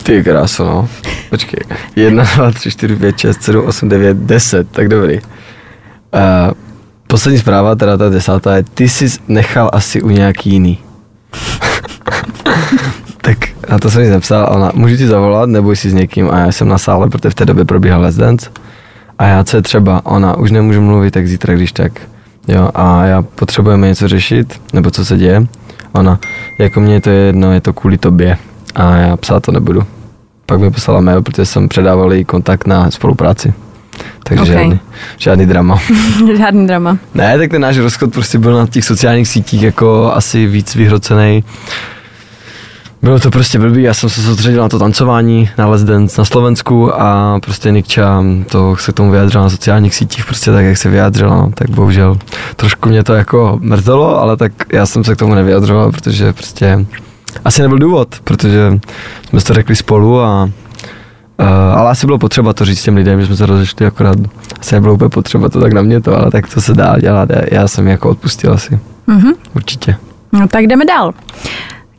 Ty 0.04 0.24
kráso, 0.24 0.66
no. 0.66 0.90
Počkej. 1.30 1.60
1, 1.96 2.24
2, 2.36 2.52
3, 2.52 2.72
4, 2.72 2.96
5, 2.96 3.20
6, 3.20 3.42
7, 3.44 3.66
8, 3.66 3.90
9, 3.90 4.18
10. 4.18 4.72
Tak 4.72 4.88
dobrý. 4.88 5.20
Uh, 5.20 5.30
poslední 7.12 7.40
zpráva, 7.40 7.76
teda 7.76 7.98
ta 7.98 8.10
desátá 8.10 8.56
je, 8.56 8.64
ty 8.64 8.90
jsi 8.90 9.08
nechal 9.28 9.70
asi 9.74 10.02
u 10.02 10.10
nějaký 10.10 10.50
jiný. 10.50 10.78
tak 13.22 13.38
a 13.70 13.80
to 13.80 13.92
jsem 13.92 14.02
jí 14.02 14.10
napsal, 14.10 14.44
a 14.44 14.52
ona, 14.52 14.72
můžu 14.76 14.98
ti 14.98 15.08
zavolat, 15.08 15.50
nebo 15.50 15.72
jsi 15.72 15.90
s 15.90 15.94
někým? 15.94 16.30
A 16.32 16.40
já 16.40 16.52
jsem 16.52 16.68
na 16.68 16.78
sále, 16.78 17.10
protože 17.10 17.30
v 17.30 17.36
té 17.36 17.46
době 17.46 17.66
probíhal 17.66 18.02
Let's 18.02 18.18
Dance. 18.18 18.50
A 19.20 19.26
já, 19.26 19.44
co 19.44 19.58
je 19.58 19.62
třeba? 19.62 20.06
Ona, 20.06 20.38
už 20.38 20.52
nemůžu 20.52 20.82
mluvit, 20.82 21.12
tak 21.12 21.28
zítra, 21.28 21.54
když 21.54 21.72
tak. 21.72 21.92
Jo, 22.48 22.70
a 22.76 23.06
já 23.06 23.22
potřebujeme 23.22 23.88
něco 23.88 24.08
řešit, 24.08 24.62
nebo 24.74 24.92
co 24.92 25.06
se 25.06 25.18
děje. 25.18 25.48
Ona, 25.92 26.20
jako 26.60 26.80
mě 26.80 27.02
to 27.02 27.10
je 27.10 27.16
jedno, 27.16 27.54
je 27.54 27.62
to 27.62 27.74
kvůli 27.74 27.98
tobě. 27.98 28.38
A 28.76 28.96
já 28.96 29.18
psát 29.18 29.44
to 29.44 29.52
nebudu. 29.52 29.84
Pak 30.46 30.60
mi 30.60 30.72
poslala 30.72 31.02
mail, 31.02 31.22
protože 31.22 31.46
jsem 31.46 31.70
předával 31.70 32.14
jí 32.14 32.26
kontakt 32.26 32.68
na 32.68 32.92
spolupráci. 32.92 33.54
Takže 34.24 34.44
Ok. 34.44 34.50
okay. 34.50 34.64
žádný, 34.64 34.80
žádný 35.18 35.46
drama. 35.46 35.80
Žádný 36.38 36.68
drama. 36.68 36.98
Ne, 37.14 37.38
tak 37.38 37.52
ten 37.52 37.62
náš 37.62 37.78
rozchod 37.78 38.14
prostě 38.14 38.40
byl 38.40 38.54
na 38.54 38.68
těch 38.68 38.86
sociálních 38.86 39.28
sítích 39.28 39.62
jako 39.62 40.12
asi 40.14 40.46
víc 40.46 40.76
vyhrocený. 40.76 41.44
Bylo 43.02 43.20
to 43.20 43.32
prostě 43.32 43.60
blbý, 43.60 43.84
já 43.84 43.94
jsem 43.94 44.10
se 44.10 44.22
soustředil 44.22 44.62
na 44.62 44.70
to 44.70 44.80
tancování, 44.80 45.50
na 45.58 45.68
Let's 45.68 45.84
Dance 45.84 46.22
na 46.22 46.26
Slovensku 46.26 47.02
a 47.02 47.40
prostě 47.40 47.72
Nikča 47.72 48.24
to 48.52 48.76
se 48.76 48.92
k 48.92 48.96
tomu 48.96 49.12
vyjádřila 49.12 49.44
na 49.44 49.50
sociálních 49.50 49.96
sítích, 49.96 50.26
prostě 50.26 50.52
tak, 50.52 50.66
jak 50.66 50.78
se 50.78 50.90
vyjádřila, 50.90 51.36
no, 51.36 51.52
tak 51.56 51.70
bohužel 51.70 52.18
trošku 52.56 52.90
mě 52.90 53.04
to 53.04 53.14
jako 53.14 53.60
mrzelo, 53.62 54.22
ale 54.22 54.38
tak 54.38 54.52
já 54.74 54.86
jsem 54.86 55.04
se 55.04 55.16
k 55.16 55.20
tomu 55.20 55.36
nevyjadřoval, 55.36 55.92
protože 55.92 56.34
prostě 56.34 56.86
asi 57.46 57.62
nebyl 57.62 57.78
důvod, 57.78 58.16
protože 58.24 58.80
jsme 59.30 59.42
to 59.42 59.54
řekli 59.54 59.76
spolu 59.76 60.22
a 60.22 60.50
Uh, 61.40 61.46
ale 61.48 61.90
asi 61.92 62.06
bylo 62.06 62.18
potřeba 62.20 62.54
to 62.54 62.66
říct 62.66 62.84
těm 62.84 62.96
lidem, 62.96 63.20
že 63.22 63.26
jsme 63.28 63.36
se 63.36 63.46
rozešli, 63.46 63.86
akorát 63.86 64.18
asi 64.60 64.76
nebylo 64.76 64.94
úplně 64.94 65.10
potřeba 65.10 65.50
to 65.50 65.62
tak 65.62 65.74
na 65.74 65.82
mě 65.82 66.02
to, 66.02 66.16
ale 66.16 66.32
tak 66.32 66.54
to 66.54 66.62
se 66.62 66.74
dá 66.74 67.00
dělat. 67.00 67.30
Já, 67.52 67.68
jsem 67.68 67.88
jako 67.88 68.10
odpustil 68.10 68.54
asi, 68.54 68.80
Mhm. 69.08 69.32
určitě. 69.56 69.96
No 70.32 70.48
tak 70.48 70.64
jdeme 70.68 70.86
dál. 70.86 71.14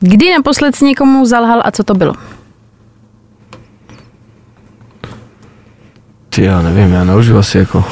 Kdy 0.00 0.30
naposled 0.32 0.76
jsi 0.76 0.84
někomu 0.84 1.26
zalhal 1.26 1.62
a 1.64 1.70
co 1.70 1.84
to 1.84 1.94
bylo? 1.94 2.14
Ty 6.28 6.42
já 6.44 6.62
nevím, 6.62 6.92
já 6.92 7.04
nelžu 7.04 7.38
asi 7.38 7.58
jako. 7.58 7.84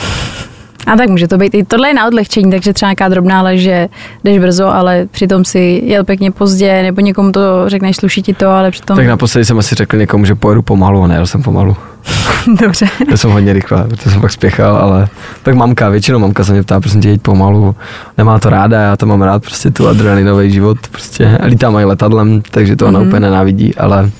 A 0.92 0.96
tak 0.96 1.08
může 1.08 1.28
to 1.28 1.38
být 1.38 1.54
i 1.54 1.64
tohle 1.64 1.88
je 1.88 1.94
na 1.94 2.06
odlehčení, 2.06 2.50
takže 2.50 2.72
třeba 2.72 2.88
nějaká 2.88 3.08
drobná 3.08 3.42
lež, 3.42 3.60
že 3.60 3.88
jdeš 4.24 4.38
brzo, 4.38 4.66
ale 4.74 5.06
přitom 5.10 5.44
si 5.44 5.82
jel 5.84 6.04
pěkně 6.04 6.30
pozdě, 6.30 6.82
nebo 6.82 7.00
někomu 7.00 7.32
to 7.32 7.40
řekneš, 7.66 7.96
sluší 7.96 8.22
ti 8.22 8.34
to, 8.34 8.48
ale 8.48 8.70
přitom... 8.70 8.96
Tak 8.96 9.06
naposledy 9.06 9.44
jsem 9.44 9.58
asi 9.58 9.74
řekl 9.74 9.96
někomu, 9.96 10.24
že 10.24 10.34
pojedu 10.34 10.62
pomalu 10.62 11.02
a 11.02 11.06
nejel 11.06 11.26
jsem 11.26 11.42
pomalu. 11.42 11.76
Dobře. 12.60 12.86
Já 13.10 13.16
jsem 13.16 13.30
hodně 13.30 13.52
rychle, 13.52 13.84
protože 13.88 14.10
jsem 14.10 14.20
pak 14.20 14.32
spěchal, 14.32 14.76
ale 14.76 15.08
tak 15.42 15.54
mamka, 15.54 15.88
většinou 15.88 16.18
mamka 16.18 16.44
se 16.44 16.52
mě 16.52 16.62
ptá, 16.62 16.80
prosím 16.80 17.00
tě, 17.00 17.08
jeď 17.08 17.22
pomalu. 17.22 17.74
Nemá 18.18 18.38
to 18.38 18.50
ráda, 18.50 18.80
já 18.80 18.96
to 18.96 19.06
mám 19.06 19.22
rád, 19.22 19.42
prostě 19.42 19.70
tu 19.70 19.88
adrenalinový 19.88 20.50
život, 20.50 20.78
prostě 20.92 21.38
lítám 21.44 21.76
i 21.76 21.84
letadlem, 21.84 22.42
takže 22.50 22.76
to 22.76 22.86
ona 22.86 22.98
Mhm. 22.98 23.08
úplně 23.08 23.20
nenávidí, 23.20 23.74
ale 23.74 24.10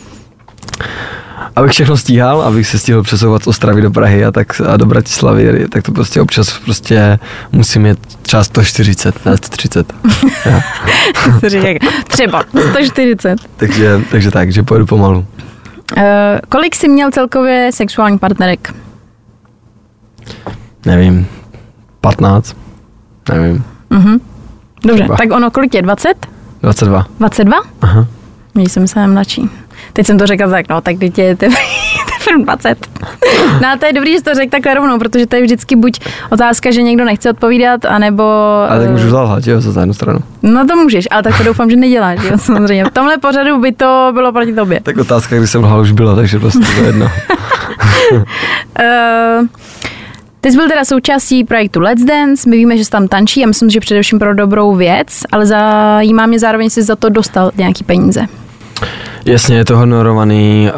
abych 1.57 1.71
všechno 1.73 1.97
stíhal, 1.97 2.43
abych 2.43 2.67
se 2.67 2.79
stihl 2.79 3.03
přesouvat 3.03 3.43
z 3.43 3.47
Ostravy 3.47 3.83
do 3.83 3.91
Prahy 3.91 4.25
a, 4.25 4.33
tak, 4.33 4.61
a 4.69 4.77
do 4.77 4.87
Bratislavy, 4.87 5.69
tak 5.69 5.83
to 5.85 5.93
prostě 5.93 6.21
občas 6.21 6.59
prostě 6.59 7.19
musím 7.53 7.83
mít 7.83 7.99
třeba 8.23 8.45
140, 8.45 9.25
ne 9.27 9.37
130. 9.37 9.93
Ja. 10.47 10.61
Co 11.41 11.49
říkám? 11.49 11.75
Třeba 12.09 12.43
140. 12.71 13.39
takže, 13.57 14.01
takže 14.11 14.31
tak, 14.31 14.53
že 14.53 14.63
pojedu 14.63 14.87
pomalu. 14.87 15.19
Uh, 15.97 16.03
kolik 16.49 16.75
jsi 16.75 16.89
měl 16.89 17.11
celkově 17.11 17.71
sexuální 17.75 18.19
partnerek? 18.19 18.75
Nevím, 20.87 21.27
15, 22.01 22.57
nevím, 23.33 23.65
Mhm. 23.91 24.19
Dobře, 24.85 25.03
Třeba. 25.03 25.17
tak 25.17 25.33
ono, 25.33 25.51
kolik 25.51 25.75
je? 25.75 25.83
20? 25.83 26.27
22. 26.63 27.07
22? 27.19 27.57
Aha. 27.81 28.07
Měl 28.55 28.67
jsem 28.69 28.89
se 28.89 29.07
mladší. 29.07 29.51
Teď 29.93 30.07
jsem 30.07 30.19
to 30.19 30.27
řekla 30.27 30.51
tak, 30.51 30.69
no, 30.69 30.81
tak 30.81 30.99
teď 30.99 31.19
je 31.19 31.37
teprve 31.37 31.57
teprve 32.19 32.45
20. 32.45 32.89
No 33.63 33.69
a 33.69 33.77
to 33.77 33.87
je 33.87 33.93
dobrý, 33.93 34.13
že 34.13 34.19
jsi 34.19 34.25
to 34.25 34.35
řekl 34.35 34.51
takhle 34.51 34.75
rovnou, 34.75 34.99
protože 34.99 35.27
to 35.27 35.37
je 35.37 35.43
vždycky 35.43 35.77
buď 35.77 36.01
otázka, 36.31 36.71
že 36.71 36.83
někdo 36.83 37.05
nechce 37.05 37.31
odpovídat, 37.31 37.85
anebo... 37.85 38.23
Ale 38.69 38.81
tak 38.81 38.91
můžu 38.91 39.11
zalhat, 39.11 39.47
jo, 39.47 39.61
za 39.61 39.81
jednu 39.81 39.95
stranu. 39.95 40.19
No 40.43 40.67
to 40.67 40.77
můžeš, 40.77 41.09
ale 41.11 41.23
tak 41.23 41.39
to 41.39 41.45
doufám, 41.45 41.71
že 41.71 41.77
neděláš, 41.77 42.21
jo, 42.31 42.39
samozřejmě. 42.39 42.85
V 42.85 42.91
tomhle 42.91 43.19
pořadu 43.19 43.61
by 43.61 43.73
to 43.73 44.11
bylo 44.15 44.33
proti 44.33 44.53
tobě. 44.53 44.81
Tak 44.81 44.97
otázka, 44.97 45.37
kdy 45.37 45.47
jsem 45.47 45.65
lhal, 45.65 45.81
už 45.81 45.93
byla, 45.93 46.15
takže 46.15 46.39
prostě 46.39 46.65
to 46.77 46.85
jedno. 46.85 47.11
Uh, 48.13 48.23
ty 50.41 50.51
jsi 50.51 50.57
byl 50.57 50.69
teda 50.69 50.85
součástí 50.85 51.45
projektu 51.45 51.81
Let's 51.81 52.05
Dance, 52.05 52.51
my 52.51 52.57
víme, 52.57 52.77
že 52.77 52.85
jsi 52.85 52.91
tam 52.91 53.09
tančí 53.09 53.45
a 53.45 53.47
myslím, 53.47 53.71
že 53.71 53.81
především 53.81 54.19
pro 54.19 54.35
dobrou 54.35 54.75
věc, 54.75 55.23
ale 55.33 55.47
zajímá 55.47 56.27
mě 56.27 56.39
zároveň, 56.39 56.65
jestli 56.65 56.83
jsi 56.83 56.87
za 56.87 56.97
to 56.97 57.09
dostal 57.09 57.51
nějaký 57.57 57.85
peníze. 57.85 58.27
Jasně, 59.25 59.57
je 59.57 59.65
to 59.65 59.77
honorovaný, 59.77 60.71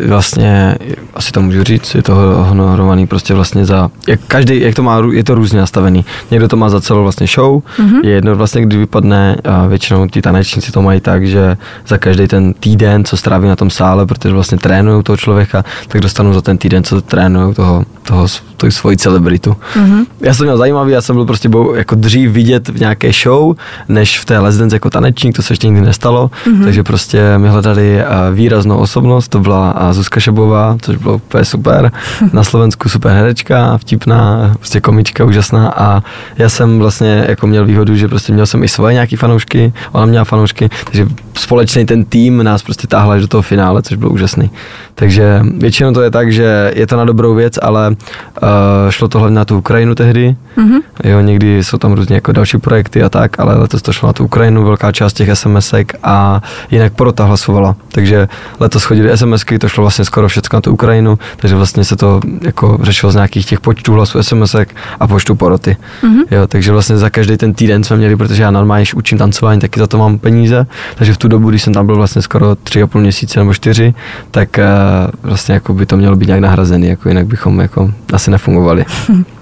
uh, 0.00 0.08
vlastně, 0.08 0.76
asi 1.14 1.32
to 1.32 1.42
můžu 1.42 1.64
říct, 1.64 1.94
je 1.94 2.02
to 2.02 2.14
honorovaný 2.48 3.06
prostě 3.06 3.34
vlastně 3.34 3.64
za, 3.64 3.90
jak 4.08 4.20
každý, 4.28 4.60
jak 4.60 4.74
to 4.74 4.82
má, 4.82 5.02
je 5.12 5.24
to 5.24 5.34
různě 5.34 5.60
nastavený. 5.60 6.04
Někdo 6.30 6.48
to 6.48 6.56
má 6.56 6.68
za 6.68 6.80
celou 6.80 7.02
vlastně 7.02 7.26
show, 7.26 7.62
mm-hmm. 7.78 8.04
je 8.04 8.10
jedno 8.10 8.36
vlastně, 8.36 8.62
kdy 8.62 8.76
vypadne, 8.76 9.36
uh, 9.62 9.68
většinou 9.68 10.08
ti 10.08 10.22
tanečníci 10.22 10.72
to 10.72 10.82
mají 10.82 11.00
tak, 11.00 11.26
že 11.26 11.56
za 11.86 11.98
každý 11.98 12.28
ten 12.28 12.54
týden, 12.54 13.04
co 13.04 13.16
stráví 13.16 13.48
na 13.48 13.56
tom 13.56 13.70
sále, 13.70 14.06
protože 14.06 14.34
vlastně 14.34 14.58
trénují 14.58 15.02
toho 15.02 15.16
člověka, 15.16 15.64
tak 15.88 16.00
dostanou 16.00 16.32
za 16.32 16.40
ten 16.40 16.58
týden, 16.58 16.84
co 16.84 17.00
trénují 17.00 17.54
toho, 17.54 17.84
toho, 18.02 18.26
toho 18.56 18.70
svoji 18.70 18.96
celebritu. 18.96 19.56
Mm-hmm. 19.74 20.06
Já 20.20 20.34
jsem 20.34 20.46
měl 20.46 20.56
zajímavý, 20.56 20.92
já 20.92 21.02
jsem 21.02 21.16
byl 21.16 21.24
prostě 21.24 21.48
byl 21.48 21.72
jako 21.76 21.94
dřív 21.94 22.30
vidět 22.30 22.68
v 22.68 22.80
nějaké 22.80 23.12
show, 23.22 23.56
než 23.88 24.20
v 24.20 24.24
té 24.24 24.38
Les 24.38 24.56
Dance 24.56 24.76
jako 24.76 24.90
tanečník, 24.90 25.36
to 25.36 25.42
se 25.42 25.52
ještě 25.52 25.66
nikdy 25.66 25.80
nestalo, 25.80 26.30
mm-hmm. 26.46 26.64
takže 26.64 26.82
prostě 26.82 27.38
mi 27.38 27.48
hledali 27.48 27.73
eh, 27.82 28.06
výraznou 28.32 28.76
osobnost, 28.76 29.28
to 29.28 29.40
byla 29.40 29.74
eh, 29.76 29.92
Zuzka 29.92 30.20
Šebová, 30.20 30.76
což 30.82 30.96
bylo 30.96 31.14
úplně 31.14 31.44
super, 31.44 31.92
na 32.32 32.44
Slovensku 32.44 32.88
super 32.88 33.12
herečka, 33.12 33.78
vtipná, 33.78 34.54
prostě 34.58 34.80
komička 34.80 35.24
úžasná 35.24 35.68
a 35.68 36.02
já 36.38 36.48
jsem 36.48 36.78
vlastně 36.78 37.24
jako 37.28 37.46
měl 37.46 37.66
výhodu, 37.66 37.96
že 37.96 38.08
prostě 38.08 38.32
měl 38.32 38.46
jsem 38.46 38.64
i 38.64 38.68
svoje 38.68 38.94
nějaký 38.94 39.16
fanoušky, 39.16 39.72
ona 39.92 40.06
měla 40.06 40.24
fanoušky, 40.24 40.70
takže 40.84 41.06
společný 41.34 41.86
ten 41.86 42.04
tým 42.04 42.42
nás 42.42 42.62
prostě 42.62 42.86
táhla 42.86 43.16
do 43.16 43.28
toho 43.28 43.42
finále, 43.42 43.82
což 43.82 43.96
bylo 43.96 44.10
úžasný. 44.10 44.50
Takže 44.94 45.40
většinou 45.58 45.92
to 45.92 46.02
je 46.02 46.10
tak, 46.10 46.32
že 46.32 46.72
je 46.74 46.86
to 46.86 46.96
na 46.96 47.04
dobrou 47.04 47.34
věc, 47.34 47.58
ale 47.62 47.90
uh, 47.90 48.48
šlo 48.90 49.08
to 49.08 49.18
hlavně 49.18 49.36
na 49.36 49.44
tu 49.44 49.58
Ukrajinu 49.58 49.94
tehdy. 49.94 50.36
Mm-hmm. 50.56 50.80
Jo, 51.04 51.20
někdy 51.20 51.64
jsou 51.64 51.78
tam 51.78 51.92
různě 51.92 52.14
jako 52.14 52.32
další 52.32 52.58
projekty 52.58 53.02
a 53.02 53.08
tak, 53.08 53.40
ale 53.40 53.54
letos 53.54 53.82
to 53.82 53.92
šlo 53.92 54.06
na 54.06 54.12
tu 54.12 54.24
Ukrajinu, 54.24 54.64
velká 54.64 54.92
část 54.92 55.12
těch 55.12 55.28
SMSek 55.34 55.92
a 56.02 56.42
jinak 56.70 56.92
porota 56.92 57.24
hlasovala. 57.24 57.63
Takže 57.88 58.28
letos 58.60 58.84
chodili 58.84 59.16
SMSky, 59.16 59.58
to 59.58 59.68
šlo 59.68 59.82
vlastně 59.82 60.04
skoro 60.04 60.28
všechno 60.28 60.56
na 60.56 60.60
tu 60.60 60.72
Ukrajinu, 60.72 61.18
takže 61.36 61.56
vlastně 61.56 61.84
se 61.84 61.96
to 61.96 62.20
jako 62.42 62.78
řešilo 62.82 63.12
z 63.12 63.14
nějakých 63.14 63.46
těch 63.46 63.60
počtů 63.60 63.92
hlasů 63.92 64.22
SMSek 64.22 64.76
a 65.00 65.06
počtu 65.06 65.34
poroty. 65.34 65.76
Mm-hmm. 66.02 66.24
Jo, 66.30 66.46
takže 66.46 66.72
vlastně 66.72 66.96
za 66.96 67.10
každý 67.10 67.36
ten 67.36 67.54
týden 67.54 67.84
jsme 67.84 67.96
měli, 67.96 68.16
protože 68.16 68.42
já 68.42 68.50
normálně 68.50 68.84
učím 68.96 69.18
tancování, 69.18 69.60
taky 69.60 69.80
za 69.80 69.86
to 69.86 69.98
mám 69.98 70.18
peníze, 70.18 70.66
takže 70.94 71.12
v 71.12 71.18
tu 71.18 71.28
dobu, 71.28 71.50
když 71.50 71.62
jsem 71.62 71.72
tam 71.72 71.86
byl 71.86 71.96
vlastně 71.96 72.22
skoro 72.22 72.54
tři 72.54 72.82
a 72.82 72.86
půl 72.86 73.00
měsíce 73.00 73.40
nebo 73.40 73.54
čtyři, 73.54 73.94
tak 74.30 74.58
uh, 74.58 75.28
vlastně 75.30 75.54
jako 75.54 75.74
by 75.74 75.86
to 75.86 75.96
mělo 75.96 76.16
být 76.16 76.26
nějak 76.26 76.40
nahrazený, 76.40 76.88
jako 76.88 77.08
jinak 77.08 77.26
bychom 77.26 77.60
jako 77.60 77.90
asi 78.12 78.30
nefungovali. 78.30 78.84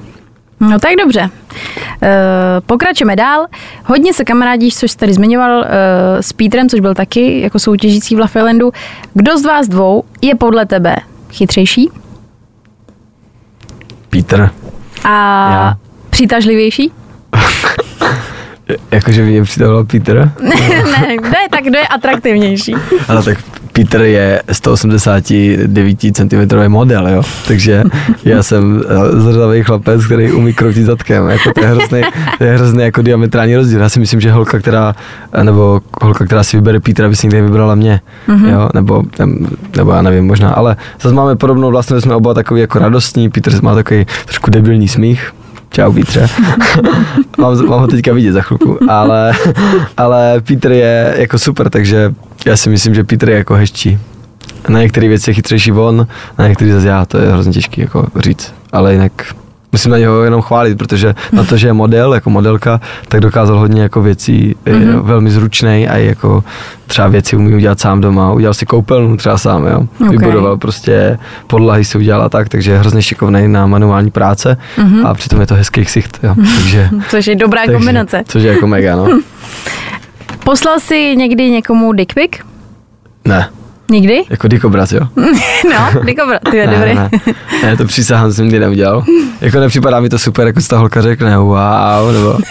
No 0.71 0.79
tak 0.79 0.91
dobře. 1.03 1.31
E, 2.03 2.11
pokračujeme 2.67 3.17
dál. 3.17 3.47
Hodně 3.85 4.15
se 4.15 4.25
kamarádíš, 4.25 4.77
což 4.77 4.91
jsi 4.91 4.97
tady 4.97 5.13
zmiňoval, 5.13 5.65
e, 5.65 6.23
s 6.23 6.33
Pítrem, 6.33 6.69
což 6.69 6.81
byl 6.81 6.95
taky 6.95 7.41
jako 7.41 7.59
soutěžící 7.59 8.17
v 8.17 8.19
Lafelandu. 8.19 8.73
Kdo 9.15 9.39
z 9.39 9.45
vás 9.45 9.69
dvou 9.69 10.05
je 10.23 10.35
podle 10.35 10.67
tebe 10.67 10.97
chytřejší? 11.31 11.91
Pítr. 14.11 14.51
A 15.05 15.11
Já. 15.53 15.75
přitažlivější? 16.11 16.93
Jakože 18.91 19.23
by 19.23 19.29
mě 19.31 19.43
přitahoval 19.43 19.85
Pítr? 19.85 20.31
ne, 20.43 20.57
ne, 21.23 21.47
tak 21.51 21.65
kdo 21.65 21.79
je 21.79 21.89
atraktivnější? 21.89 22.75
Ale 23.09 23.23
tak 23.23 23.39
Peter 23.73 24.01
je 24.03 24.43
189 24.53 25.97
cm 26.17 26.69
model, 26.69 27.09
jo? 27.09 27.23
takže 27.49 27.83
já 28.25 28.43
jsem 28.43 28.83
eh, 28.89 29.21
zrzavý 29.21 29.63
chlapec, 29.63 30.07
který 30.07 30.33
umí 30.33 30.53
kroutit 30.53 30.85
zadkem. 30.85 31.29
Jako 31.29 31.53
to, 31.53 31.61
je 31.61 31.67
hrozný, 31.67 32.03
to 32.39 32.45
je 32.45 32.57
hrozný 32.57 32.83
jako 32.83 33.03
diametrální 33.03 33.57
rozdíl. 33.57 33.81
Já 33.81 33.89
si 33.89 34.01
myslím, 34.01 34.21
že 34.21 34.33
holka, 34.33 34.59
která, 34.59 34.95
nebo 35.43 35.81
holka, 36.03 36.25
která 36.25 36.43
si 36.43 36.57
vybere 36.57 36.81
Petra, 36.81 37.09
by 37.09 37.17
si 37.17 37.27
někdy 37.27 37.43
vybrala 37.43 37.75
mě, 37.75 38.01
mm-hmm. 38.29 38.53
jo? 38.53 38.69
Nebo, 38.75 39.03
nebo 39.77 39.93
já 39.93 40.03
nevím, 40.03 40.27
možná, 40.27 40.51
ale 40.51 40.77
zase 41.01 41.15
máme 41.15 41.37
podobnou 41.37 41.71
vlastně, 41.71 42.01
jsme 42.01 42.15
oba 42.15 42.35
takový 42.35 42.61
jako 42.61 42.79
radostní, 42.79 43.31
Peter 43.31 43.63
má 43.63 43.75
takový 43.75 44.07
trošku 44.25 44.51
debilní 44.51 44.89
smích, 44.89 45.33
Čau 45.73 45.93
Pítře. 45.93 46.27
mám, 47.39 47.67
mám 47.67 47.81
ho 47.81 47.87
teďka 47.87 48.13
vidět 48.13 48.33
za 48.33 48.43
chvilku, 48.43 48.79
ale, 48.91 49.33
ale 49.97 50.41
Petr 50.41 50.73
je 50.73 51.15
jako 51.19 51.39
super, 51.39 51.71
takže 51.71 52.15
já 52.47 52.57
si 52.57 52.71
myslím, 52.71 52.95
že 52.95 53.05
Petr 53.05 53.31
je 53.31 53.37
jako 53.37 53.55
hezčí. 53.55 53.99
Na 54.69 54.81
některé 54.83 55.09
věci 55.09 55.31
je 55.31 55.35
chytřejší 55.35 55.73
on, 55.73 56.07
na 56.39 56.49
některé 56.49 56.73
zase 56.73 56.89
já, 56.89 57.05
to 57.05 57.19
je 57.19 57.33
hrozně 57.33 57.53
těžký 57.53 57.81
jako 57.81 58.07
říct, 58.17 58.55
ale 58.73 58.93
jinak 58.93 59.13
musím 59.73 59.91
na 59.91 59.99
něho 59.99 60.23
jenom 60.23 60.43
chválit, 60.43 60.79
protože 60.79 61.15
na 61.33 61.45
to, 61.45 61.57
že 61.57 61.69
je 61.69 61.73
model, 61.73 62.15
jako 62.15 62.31
modelka, 62.31 62.81
tak 63.09 63.21
dokázal 63.21 63.59
hodně 63.59 63.83
jako 63.83 64.03
věcí, 64.03 64.57
je 64.67 64.73
mm-hmm. 64.75 65.03
velmi 65.03 65.31
zručný 65.31 65.89
a 65.89 65.97
jako 65.97 66.45
třeba 66.87 67.09
věci 67.09 67.37
umí 67.37 67.55
udělat 67.55 67.81
sám 67.81 68.01
doma, 68.01 68.33
udělal 68.33 68.55
si 68.55 68.67
koupelnu 68.67 69.17
třeba 69.17 69.39
sám, 69.39 69.67
jo. 69.67 69.87
Okay. 70.01 70.09
Vybudoval 70.09 70.57
prostě 70.57 71.19
podlahy 71.47 71.85
si 71.85 71.99
udělala 71.99 72.29
tak, 72.29 72.49
takže 72.49 72.73
je 72.73 72.79
hrozně 72.79 73.03
šikovný 73.03 73.49
na 73.49 73.67
manuální 73.67 74.11
práce 74.11 74.57
mm-hmm. 74.77 75.07
a 75.07 75.15
přitom 75.15 75.41
je 75.41 75.47
to 75.47 75.55
hezký 75.55 75.85
ksicht, 75.85 76.19
jo. 76.23 76.35
Takže, 76.57 76.89
což 77.09 77.27
je 77.27 77.37
dobrá 77.37 77.61
takže, 77.61 77.77
kombinace. 77.77 78.23
Což 78.29 78.43
je 78.43 78.53
jako 78.53 78.67
mega, 78.67 78.97
no. 78.97 79.09
Poslal 80.45 80.81
jsi 80.81 81.17
někdy 81.17 81.51
někomu 81.51 81.93
dick 81.93 82.15
pic? 82.15 82.31
Ne. 83.25 83.49
Nikdy? 83.91 84.23
Jako 84.31 84.49
dikobraz, 84.49 84.93
jo? 84.93 85.01
no, 85.71 86.03
dikobraz, 86.05 86.41
ty 86.51 86.57
je 86.57 86.67
ne, 86.67 86.73
dobrý. 86.73 86.95
Ne, 86.95 87.11
ne, 87.63 87.77
to 87.77 87.85
přísahám, 87.85 88.33
jsem 88.33 88.45
nikdy 88.45 88.61
neudělal. 88.61 89.05
Jako 89.41 89.61
nepřipadá 89.61 90.01
mi 90.01 90.09
to 90.09 90.19
super, 90.19 90.47
jako 90.47 90.61
ta 90.69 90.79
holka 90.79 91.03
řekne, 91.03 91.39
wow, 91.39 92.13
nebo... 92.13 92.39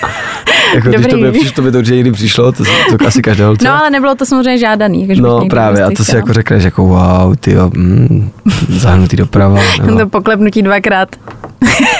Jako 0.76 0.88
Dobrý. 0.88 1.02
když 1.02 1.14
to 1.14 1.18
by, 1.18 1.32
přišlo, 1.32 1.52
to 1.52 1.62
by 1.62 1.72
to 1.72 1.78
určitě 1.78 1.96
někdy 1.96 2.12
přišlo, 2.12 2.52
to, 2.52 2.64
to 2.98 3.08
asi 3.08 3.22
každé 3.22 3.46
holce. 3.46 3.68
No 3.68 3.80
ale 3.80 3.90
nebylo 3.90 4.16
to 4.16 4.26
samozřejmě 4.26 4.58
žádaný. 4.58 5.08
No 5.22 5.46
právě, 5.50 5.84
a 5.84 5.92
to 5.98 6.06
si 6.06 6.16
jako 6.16 6.34
řekneš, 6.34 6.64
jako 6.64 6.86
wow, 6.86 7.36
ty 7.40 7.52
jo, 7.52 7.72
mm, 7.74 8.32
zahnutý 8.70 9.18
doprava. 9.18 9.60
Nebo... 9.86 10.00
To 10.00 10.10
poklepnutí 10.10 10.62
dvakrát. 10.62 11.16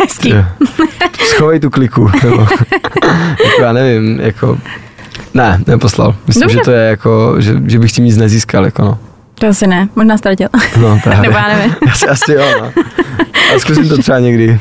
Hezký. 0.02 0.34
Schovej 1.26 1.60
tu 1.60 1.70
kliku. 1.70 2.12
Nebo, 2.24 2.48
jako 3.46 3.62
já 3.62 3.74
nevím, 3.74 4.20
jako 4.20 4.58
ne, 5.34 5.60
neposlal. 5.68 6.16
Myslím, 6.28 6.42
Dobře. 6.42 6.58
že 6.58 6.62
to 6.66 6.72
je 6.72 6.88
jako, 6.90 7.36
že, 7.40 7.54
že 7.66 7.80
bych 7.80 7.92
tím 7.92 8.06
nic 8.06 8.18
nezískal, 8.18 8.66
jako 8.66 8.82
no. 8.82 8.98
To 9.36 9.48
asi 9.48 9.68
ne, 9.68 9.90
možná 9.96 10.18
ztratil. 10.18 10.48
No 10.82 11.00
právě. 11.04 11.22
Nebo 11.30 11.38
já 11.38 11.48
nevím. 11.48 11.76
Asi, 11.92 12.08
asi 12.08 12.34
jo, 12.34 12.44
no. 12.62 12.84
A 13.56 13.60
zkusím 13.60 13.90
to 13.90 13.98
třeba 13.98 14.20
někdy. 14.20 14.48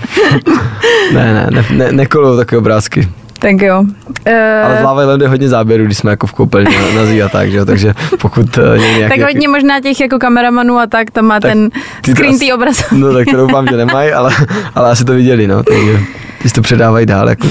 ne, 1.13 1.35
ne, 1.35 1.49
ne, 1.51 1.65
ne 1.71 1.93
nekoluju 1.93 2.37
takové 2.37 2.59
obrázky. 2.59 3.09
Tak 3.41 3.63
jo. 3.63 3.81
Uh, 3.81 4.33
Ale 4.65 4.81
v 4.81 4.85
Lava 4.85 5.03
je 5.23 5.29
hodně 5.29 5.49
záběrů, 5.49 5.85
když 5.85 5.99
jsme 5.99 6.11
jako 6.11 6.27
v 6.27 6.33
koupelně 6.33 6.79
na, 6.79 7.03
na 7.03 7.25
a 7.25 7.29
tak, 7.29 7.51
že 7.51 7.57
jo, 7.57 7.65
takže 7.65 7.95
pokud 8.21 8.59
uh, 8.59 8.79
nějaký, 8.79 9.21
Tak 9.21 9.29
hodně 9.29 9.49
možná 9.49 9.81
těch 9.81 10.01
jako 10.01 10.19
kameramanů 10.19 10.79
a 10.79 10.87
tak, 10.87 11.11
tam 11.11 11.25
má 11.25 11.41
tak 11.41 11.53
ten 11.53 11.71
screen 12.11 12.39
tý 12.39 12.53
obraz. 12.53 12.85
No 12.93 13.13
tak 13.13 13.27
to 13.31 13.37
doufám, 13.37 13.67
že 13.67 13.77
nemají, 13.77 14.13
ale, 14.13 14.33
ale 14.75 14.91
asi 14.91 15.05
to 15.05 15.13
viděli, 15.13 15.47
no, 15.47 15.63
takže 15.63 16.01
když 16.41 16.53
to 16.53 16.63
předávají 16.63 17.07
dál, 17.07 17.29
jako, 17.29 17.49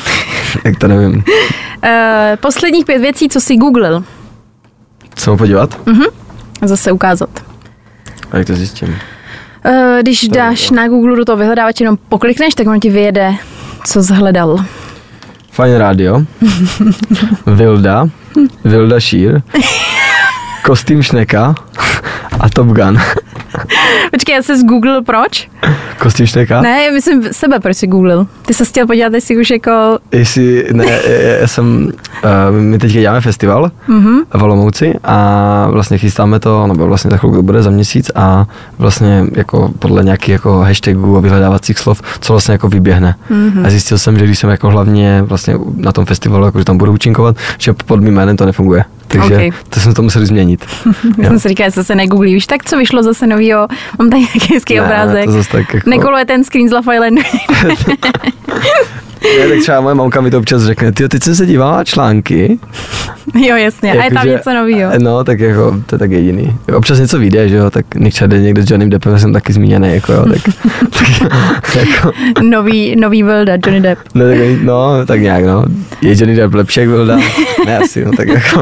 jak 0.64 0.78
to 0.78 0.88
nevím. 0.88 1.24
Uh, 1.84 1.90
posledních 2.36 2.86
pět 2.86 3.00
věcí, 3.00 3.30
co 3.30 3.42
jsi 3.42 3.56
googlil. 3.56 4.04
Co 5.16 5.38
podívat? 5.38 5.80
Uh-huh. 5.86 6.10
Zase 6.62 6.92
ukázat. 6.92 7.30
A 8.32 8.38
jak 8.38 8.48
to 8.48 8.56
zjistím? 8.56 8.90
Uh, 8.90 10.00
když 10.02 10.22
to 10.22 10.36
dáš 10.36 10.70
na 10.70 10.88
Google 10.88 11.18
do 11.18 11.26
toho 11.26 11.38
vyhledávače, 11.38 11.84
jenom 11.84 11.98
poklikneš, 12.10 12.56
tak 12.56 12.68
on 12.68 12.80
ti 12.80 12.90
vyjede, 12.90 13.36
co 13.86 14.02
zhledal. 14.02 14.66
Fajn 15.52 15.76
rádio. 15.76 16.22
Vilda. 17.46 18.08
Vilda 18.66 19.00
Šír. 19.00 19.42
Kostým 20.64 21.04
Šneka 21.04 21.56
a 22.40 22.50
Top 22.50 22.68
Gun. 22.68 22.98
Počkej, 24.12 24.36
já 24.36 24.42
se 24.42 24.54
Google 24.64 25.02
proč? 25.02 25.50
Kostým 26.00 26.28
šteka? 26.28 26.62
Ne, 26.62 26.84
já 26.84 26.92
myslím 26.92 27.24
sebe, 27.32 27.60
proč 27.60 27.78
jsi 27.78 27.88
googlil. 27.88 28.28
Ty 28.46 28.54
se 28.54 28.66
chtěl 28.66 28.88
podívat, 28.88 29.14
jestli 29.14 29.38
už 29.38 29.50
jako... 29.50 30.00
Jestli, 30.12 30.68
ne, 30.72 30.86
já 31.42 31.48
jsem, 31.48 31.92
uh, 32.24 32.56
my 32.60 32.78
teď 32.78 32.92
děláme 32.92 33.22
festival 33.22 33.72
mm-hmm. 33.90 34.20
v 34.34 34.44
Olomouci 34.44 34.94
a 35.04 35.68
vlastně 35.72 35.98
chystáme 35.98 36.40
to, 36.40 36.68
nebo 36.68 36.88
vlastně 36.88 37.12
za 37.12 37.18
chvilku 37.18 37.36
to 37.38 37.44
bude 37.44 37.64
za 37.64 37.70
měsíc 37.70 38.12
a 38.16 38.46
vlastně 38.78 39.26
jako 39.36 39.72
podle 39.80 40.04
nějakých 40.04 40.30
jako 40.30 40.60
hashtagů 40.60 41.18
a 41.18 41.22
vyhledávacích 41.22 41.80
slov, 41.80 42.02
co 42.20 42.34
vlastně 42.34 42.52
jako 42.52 42.70
vyběhne. 42.70 43.16
Mm-hmm. 43.32 43.66
A 43.66 43.70
zjistil 43.70 43.98
jsem, 43.98 44.18
že 44.18 44.26
když 44.26 44.40
jsem 44.40 44.50
jako 44.50 44.70
hlavně 44.70 45.22
vlastně 45.22 45.56
na 45.76 45.92
tom 45.92 46.06
festivalu, 46.06 46.46
jako, 46.46 46.60
že 46.60 46.66
tam 46.66 46.78
budu 46.78 46.92
účinkovat, 46.92 47.36
že 47.58 47.74
pod 47.74 48.02
mým 48.02 48.14
jménem 48.14 48.38
to 48.38 48.46
nefunguje. 48.46 48.84
Takže 49.10 49.36
okay. 49.36 49.52
to 49.70 49.80
jsme 49.80 49.94
to 49.94 50.02
museli 50.02 50.26
změnit. 50.26 50.66
Já 51.18 51.30
jsem 51.30 51.40
si 51.40 51.48
říkal, 51.48 51.70
že 51.76 51.84
se 51.84 51.96
negooglí. 51.96 52.29
Víš, 52.34 52.48
tak 52.48 52.66
co 52.66 52.78
vyšlo 52.78 53.04
zase 53.04 53.28
novýho? 53.28 53.68
Mám 54.00 54.10
tady 54.10 54.22
nějaký 54.22 54.54
hezký 54.54 54.76
ne, 54.76 54.82
obrázek. 54.82 55.26
To 55.26 55.32
zase 55.32 55.52
tak 55.52 55.74
jako... 55.74 55.90
Nekoluje 55.90 56.26
ten 56.26 56.44
screen 56.44 56.70
z 56.70 56.72
Lafayette. 56.72 57.22
Ne, 59.40 59.48
tak 59.50 59.60
třeba 59.62 59.82
moje 59.82 59.96
mamka 59.96 60.22
mi 60.22 60.32
to 60.32 60.38
občas 60.40 60.64
řekne, 60.64 60.92
ty 60.92 61.10
teď 61.10 61.24
jsem 61.24 61.36
se 61.36 61.46
dívala 61.46 61.78
na 61.78 61.84
články. 61.84 62.60
Jo, 63.36 63.56
jasně. 63.56 63.92
A 63.94 63.96
je 64.04 64.12
tam 64.12 64.28
Jakože- 64.28 64.30
něco 64.34 64.54
nového. 64.54 64.92
No, 65.00 65.24
tak 65.24 65.40
jako, 65.40 65.76
to 65.86 65.96
je 65.96 66.00
tak 66.00 66.12
jediný. 66.12 66.58
Občas 66.76 67.00
něco 67.00 67.20
vyjde, 67.20 67.50
že 67.50 67.56
jo, 67.56 67.70
tak 67.70 67.96
Nick 67.96 68.18
Chad 68.18 68.30
někde 68.32 68.62
s 68.62 68.70
Johnnym 68.72 68.90
Deppem 68.90 69.20
jsem 69.20 69.34
taky 69.34 69.54
zmíněný, 69.54 69.94
jako 69.94 70.14
jo, 70.14 70.26
tak, 70.30 70.54
tak 71.74 71.88
jako, 71.90 72.12
Nový, 72.42 72.96
nový 72.96 73.24
Vilda, 73.24 73.54
Johnny 73.66 73.82
Depp. 73.82 74.02
no, 74.14 74.26
tak, 74.26 74.38
no, 74.64 75.06
tak 75.06 75.22
nějak, 75.22 75.46
no. 75.46 75.66
Je 76.02 76.12
Johnny 76.18 76.36
Depp 76.36 76.54
lepší, 76.54 76.80
jak 76.80 76.90
Vilda? 76.90 77.18
Ne, 77.66 77.78
asi, 77.78 78.06
no, 78.06 78.12
tak 78.18 78.28
jako, 78.28 78.62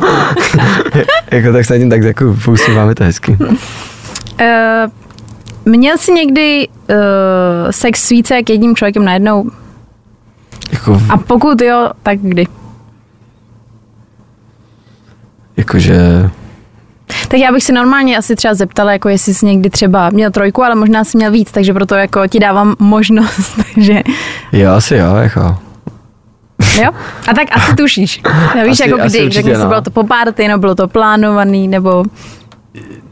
jako 1.32 1.52
tak 1.54 1.66
se 1.66 1.80
tím 1.80 1.90
tak 1.90 2.04
jako 2.04 2.36
pousíváme 2.46 2.96
to 2.96 3.04
hezky. 3.04 3.38
Uh, 3.42 4.92
měl 5.66 5.98
jsi 5.98 6.12
někdy 6.12 6.68
uh, 6.90 6.96
sex 7.72 8.04
s 8.04 8.10
více 8.10 8.36
jak 8.36 8.50
jedním 8.50 8.76
člověkem 8.76 9.06
najednou? 9.06 9.46
Jako, 10.78 11.02
A 11.10 11.18
pokud 11.18 11.62
jo, 11.62 11.90
tak 12.04 12.20
kdy? 12.22 12.48
jakože, 15.58 16.30
Tak 17.28 17.40
já 17.40 17.52
bych 17.52 17.64
si 17.64 17.72
normálně 17.74 18.18
asi 18.18 18.36
třeba 18.36 18.54
zeptala, 18.54 18.92
jako 18.92 19.10
jestli 19.10 19.34
jsi 19.34 19.46
někdy 19.46 19.70
třeba 19.70 20.10
měl 20.10 20.32
trojku, 20.32 20.64
ale 20.64 20.76
možná 20.76 21.04
jsi 21.04 21.18
měl 21.18 21.32
víc, 21.32 21.52
takže 21.52 21.74
proto 21.74 21.96
jako 21.96 22.28
ti 22.28 22.40
dávám 22.40 22.76
možnost, 22.80 23.56
takže 23.74 24.02
jo, 24.52 24.72
asi 24.72 24.96
jo, 24.96 25.16
jako. 25.16 25.58
jo. 26.84 26.90
A 27.28 27.34
tak 27.36 27.48
asi 27.52 27.76
tušíš. 27.76 28.22
Nevíš, 28.56 28.72
Asi- 28.72 28.90
jako 28.90 29.02
kdy, 29.02 29.10
si, 29.10 29.44
no. 29.54 29.68
bylo 29.68 29.82
to 29.82 29.92
po 29.92 30.04
párty, 30.04 30.48
nebo 30.48 30.60
bylo 30.60 30.76
to 30.76 30.88
plánovaný, 30.88 31.68
nebo 31.68 32.04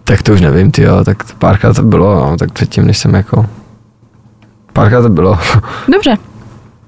Tak 0.03 0.23
to 0.23 0.33
už 0.33 0.41
nevím, 0.41 0.71
ty 0.71 0.81
jo, 0.81 1.03
tak 1.03 1.33
párkrát 1.33 1.73
to 1.75 1.83
bylo, 1.83 2.15
no, 2.29 2.37
tak 2.37 2.51
předtím, 2.51 2.85
než 2.87 2.97
jsem 2.97 3.13
jako, 3.13 3.45
párkrát 4.73 5.01
to 5.01 5.09
bylo. 5.09 5.39
dobře. 5.93 6.17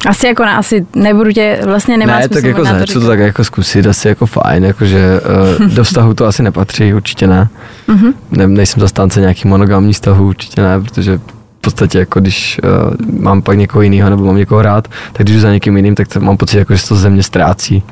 Asi 0.06 0.28
jako 0.28 0.44
na, 0.44 0.58
asi 0.58 0.86
nebudu 0.96 1.32
tě, 1.32 1.60
vlastně 1.66 1.98
nemá 1.98 2.16
ne, 2.16 2.24
smysl 2.24 2.34
tak 2.34 2.44
jako 2.44 2.66
za 2.66 2.86
to 2.86 3.00
to 3.00 3.08
tak 3.08 3.20
jako 3.20 3.44
zkusit, 3.44 3.88
asi 3.88 4.08
jako 4.08 4.26
fajn, 4.26 4.64
jakože 4.64 5.22
uh, 5.60 5.68
do 5.68 5.84
vztahu 5.84 6.14
to 6.14 6.26
asi 6.26 6.44
nepatří, 6.44 6.94
určitě 6.94 7.28
ne. 7.28 7.50
Mhm. 7.88 8.14
ne 8.32 8.48
nejsem 8.48 8.82
zastánce 8.82 9.20
nějaký 9.20 9.48
monogamní 9.48 9.94
vztahu, 9.94 10.28
určitě 10.28 10.62
ne, 10.62 10.80
protože 10.80 11.18
v 11.18 11.62
podstatě 11.62 12.00
jako 12.00 12.20
když 12.20 12.60
uh, 12.64 13.22
mám 13.22 13.42
pak 13.42 13.58
někoho 13.58 13.82
jiného 13.82 14.10
nebo 14.10 14.26
mám 14.26 14.38
někoho 14.38 14.62
rád, 14.62 14.88
tak 15.14 15.26
když 15.26 15.36
jdu 15.36 15.42
za 15.42 15.52
někým 15.52 15.78
jiným, 15.78 15.96
tak 15.96 16.08
to 16.08 16.20
mám 16.20 16.38
pocit, 16.38 16.58
jako, 16.58 16.74
že 16.74 16.80
se 16.80 16.88
to 16.88 16.96
ze 16.96 17.10
mě 17.10 17.24
ztrácí. 17.24 17.84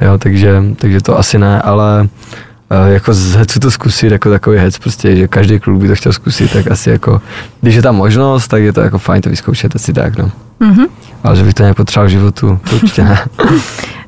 Jo, 0.00 0.18
takže, 0.18 0.62
takže 0.76 1.00
to 1.00 1.18
asi 1.18 1.38
ne, 1.38 1.62
ale 1.62 2.00
uh, 2.02 2.92
jako 2.92 3.14
z 3.14 3.34
hecu 3.34 3.60
to 3.60 3.70
zkusit, 3.70 4.12
jako 4.12 4.30
takový 4.30 4.58
hec, 4.58 4.78
prostě, 4.78 5.16
že 5.16 5.28
každý 5.28 5.60
kluk 5.60 5.80
by 5.80 5.88
to 5.88 5.94
chtěl 5.94 6.12
zkusit, 6.12 6.52
tak 6.52 6.70
asi 6.70 6.90
jako, 6.90 7.20
když 7.60 7.74
je 7.74 7.82
tam 7.82 7.96
možnost, 7.96 8.48
tak 8.48 8.62
je 8.62 8.72
to 8.72 8.80
jako 8.80 8.98
fajn 8.98 9.22
to 9.22 9.30
vyzkoušet, 9.30 9.76
asi 9.76 9.92
tak, 9.92 10.18
no. 10.18 10.30
Mhm. 10.62 10.86
Ale 11.24 11.36
že 11.36 11.44
bych 11.44 11.54
to 11.54 11.62
nějak 11.62 11.76
potřeboval 11.76 12.08
v 12.08 12.10
životu, 12.10 12.58
to 12.70 12.76
určitě 12.76 13.04
ne. 13.04 13.24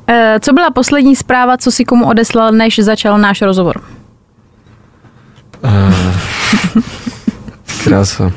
Eh, 0.07 0.39
Co 0.41 0.53
byla 0.53 0.71
poslední 0.71 1.15
zpráva, 1.15 1.57
co 1.57 1.71
si 1.71 1.85
komu 1.85 2.07
odeslal, 2.07 2.51
než 2.51 2.79
začal 2.79 3.17
náš 3.17 3.41
rozhovor? 3.41 3.81
Uh, 5.63 5.93
krása. 7.83 8.31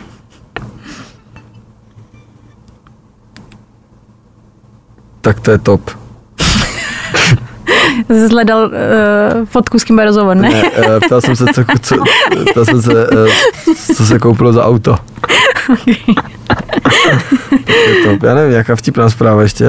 Tak 5.20 5.40
to 5.40 5.50
je 5.50 5.58
top. 5.58 5.90
Jsi 8.08 8.28
hledal 8.28 8.64
uh, 8.66 8.72
fotku, 9.44 9.78
s 9.78 9.84
kým 9.84 9.98
rozhovor, 9.98 10.36
ne? 10.36 10.48
Ne, 10.48 10.62
eh, 10.76 11.00
ptal 11.06 11.20
jsem 11.20 11.36
se, 11.36 11.44
co, 11.54 11.64
co, 11.80 11.96
ptal 12.50 12.64
jsem 12.64 12.82
se, 12.82 13.06
eh, 13.06 13.28
co 13.94 14.06
se 14.06 14.18
koupilo 14.18 14.52
za 14.52 14.64
auto. 14.64 14.96
Je 17.68 17.94
top. 18.04 18.22
Já 18.22 18.34
nevím, 18.34 18.52
jaká 18.56 18.76
vtipná 18.76 19.10
zpráva 19.10 19.42
ještě. 19.42 19.66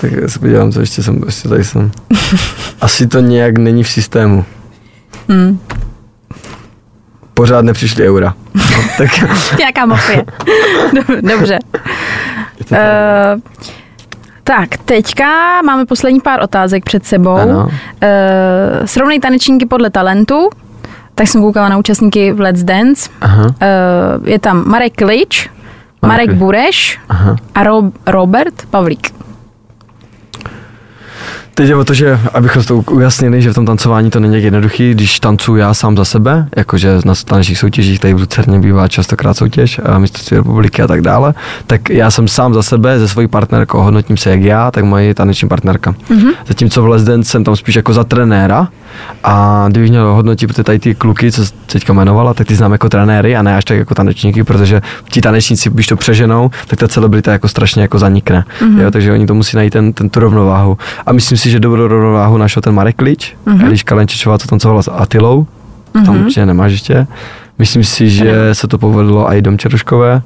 Tak 0.00 0.12
já 0.12 0.28
se 0.28 0.38
podívám, 0.38 0.72
co 0.72 0.80
ještě 0.80 1.02
jsem, 1.02 1.20
ještě 1.26 1.48
tady 1.48 1.64
jsem. 1.64 1.90
Asi 2.80 3.06
to 3.06 3.20
nějak 3.20 3.58
není 3.58 3.82
v 3.84 3.88
systému. 3.88 4.44
Hmm. 5.28 5.58
Pořád 7.34 7.64
nepřišly 7.64 8.08
eura. 8.08 8.34
No, 8.54 8.62
tak 8.98 9.10
Nějaká 9.58 9.86
mafie. 9.86 10.24
Dob- 10.94 11.20
Dobře. 11.36 11.58
to. 12.68 12.74
Uh, 12.74 13.40
tak, 14.44 14.68
teďka 14.84 15.62
máme 15.62 15.86
poslední 15.86 16.20
pár 16.20 16.42
otázek 16.42 16.84
před 16.84 17.06
sebou. 17.06 17.36
Ano. 17.36 17.64
Uh, 17.66 17.70
srovnej 18.86 19.20
tanečníky 19.20 19.66
podle 19.66 19.90
talentu. 19.90 20.50
Tak 21.14 21.28
jsem 21.28 21.40
koukala 21.40 21.68
na 21.68 21.76
účastníky 21.76 22.32
v 22.32 22.40
Let's 22.40 22.64
Dance. 22.64 23.10
Aha, 23.20 23.44
Uh, 23.46 24.28
je 24.28 24.38
tam 24.38 24.68
Marek 24.68 24.92
Klič, 24.96 25.50
Marek 26.02 26.26
Klič. 26.28 26.38
Bureš 26.38 26.98
aha. 27.08 27.36
a 27.54 27.64
Ro- 27.64 27.92
Robert 28.06 28.54
Pavlík. 28.70 29.10
Teď 31.54 31.68
je 31.68 31.76
o 31.76 31.84
to, 31.84 31.94
že 31.94 32.18
abychom 32.32 32.62
to 32.62 32.76
ujasnili, 32.76 33.42
že 33.42 33.50
v 33.50 33.54
tom 33.54 33.66
tancování 33.66 34.10
to 34.10 34.20
není 34.20 34.42
jednoduchý, 34.42 34.90
když 34.94 35.20
tancuju 35.20 35.56
já 35.58 35.74
sám 35.74 35.96
za 35.96 36.04
sebe, 36.04 36.48
jakože 36.56 36.98
na 37.04 37.14
tanečních 37.24 37.58
soutěžích, 37.58 38.00
tady 38.00 38.14
v 38.14 38.20
Lucerně 38.20 38.58
bývá 38.58 38.88
častokrát 38.88 39.36
soutěž, 39.36 39.80
a 39.84 39.98
mistrovství 39.98 40.36
republiky 40.36 40.82
a 40.82 40.86
tak 40.86 41.00
dále, 41.00 41.34
tak 41.66 41.90
já 41.90 42.10
jsem 42.10 42.28
sám 42.28 42.54
za 42.54 42.62
sebe, 42.62 42.98
ze 42.98 43.08
svojí 43.08 43.28
partnerkou, 43.28 43.78
hodnotím 43.80 44.16
se 44.16 44.30
jak 44.30 44.40
já, 44.40 44.70
tak 44.70 44.84
moje 44.84 45.14
taneční 45.14 45.48
partnerka. 45.48 45.92
Mm-hmm. 45.92 46.32
Zatímco 46.46 46.82
v 46.82 46.86
Les 46.88 47.04
Dance 47.04 47.30
jsem 47.30 47.44
tam 47.44 47.56
spíš 47.56 47.74
jako 47.74 47.92
za 47.92 48.04
trenéra 48.04 48.68
a 49.24 49.66
kdybych 49.70 49.90
měl 49.90 50.14
hodnotit, 50.14 50.46
protože 50.46 50.64
tady 50.64 50.78
ty 50.78 50.94
kluky, 50.94 51.32
co 51.32 51.42
teďka 51.66 51.92
jmenovala, 51.92 52.34
tak 52.34 52.46
ty 52.46 52.54
znám 52.54 52.72
jako 52.72 52.88
trenéry 52.88 53.36
a 53.36 53.42
ne 53.42 53.56
až 53.56 53.64
tak 53.64 53.78
jako 53.78 53.94
tanečníky, 53.94 54.44
protože 54.44 54.82
ti 55.10 55.20
tanečníci, 55.20 55.70
když 55.70 55.86
to 55.86 55.96
přeženou, 55.96 56.50
tak 56.66 56.78
ta 56.78 56.88
celebrita 56.88 57.32
jako 57.32 57.48
strašně 57.48 57.82
jako 57.82 57.98
zanikne. 57.98 58.44
Mm-hmm. 58.60 58.80
Jo, 58.80 58.90
takže 58.90 59.12
oni 59.12 59.26
to 59.26 59.34
musí 59.34 59.56
najít 59.56 59.72
ten, 59.72 59.92
ten, 59.92 60.08
tu 60.08 60.20
rovnováhu. 60.20 60.78
A 61.06 61.12
myslím 61.12 61.38
si, 61.38 61.50
že 61.50 61.60
dobrou 61.60 61.86
rovnováhu 61.86 62.38
našel 62.38 62.62
ten 62.62 62.74
Marek 62.74 62.96
Klič, 62.96 63.36
mm-hmm. 63.46 63.64
Eliš 63.64 63.82
Kalenčičová, 63.82 64.38
co 64.38 64.48
tancovala 64.48 64.82
s 64.82 64.90
Atilou, 64.90 65.46
mm-hmm. 65.94 66.04
tam 66.04 66.20
určitě 66.20 66.46
nemáš 66.46 66.72
ještě. 66.72 67.06
Myslím 67.58 67.84
si, 67.84 68.10
že 68.10 68.54
se 68.54 68.68
to 68.68 68.78
povedlo 68.78 69.32
i 69.32 69.42
Dom 69.42 69.58
Čeruškové, 69.58 70.22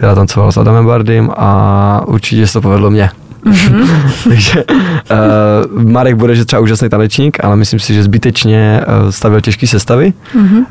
která 0.00 0.14
tancovala 0.14 0.52
s 0.52 0.56
Adamem 0.56 0.86
Bardym 0.86 1.30
a 1.36 2.02
určitě 2.06 2.46
se 2.46 2.52
to 2.52 2.60
povedlo 2.60 2.90
mně. 2.90 3.10
Mm-hmm. 3.44 4.10
Takže 4.28 4.64
uh, 4.64 5.82
Marek 5.82 6.14
bude, 6.14 6.34
že 6.34 6.44
třeba 6.44 6.60
úžasný 6.60 6.88
tanečník, 6.88 7.44
ale 7.44 7.56
myslím 7.56 7.80
si, 7.80 7.94
že 7.94 8.02
zbytečně 8.02 8.80
uh, 8.80 9.10
stavil 9.10 9.40
těžké 9.40 9.66
sestavy 9.66 10.12
mm-hmm. 10.36 10.58
uh, 10.58 10.64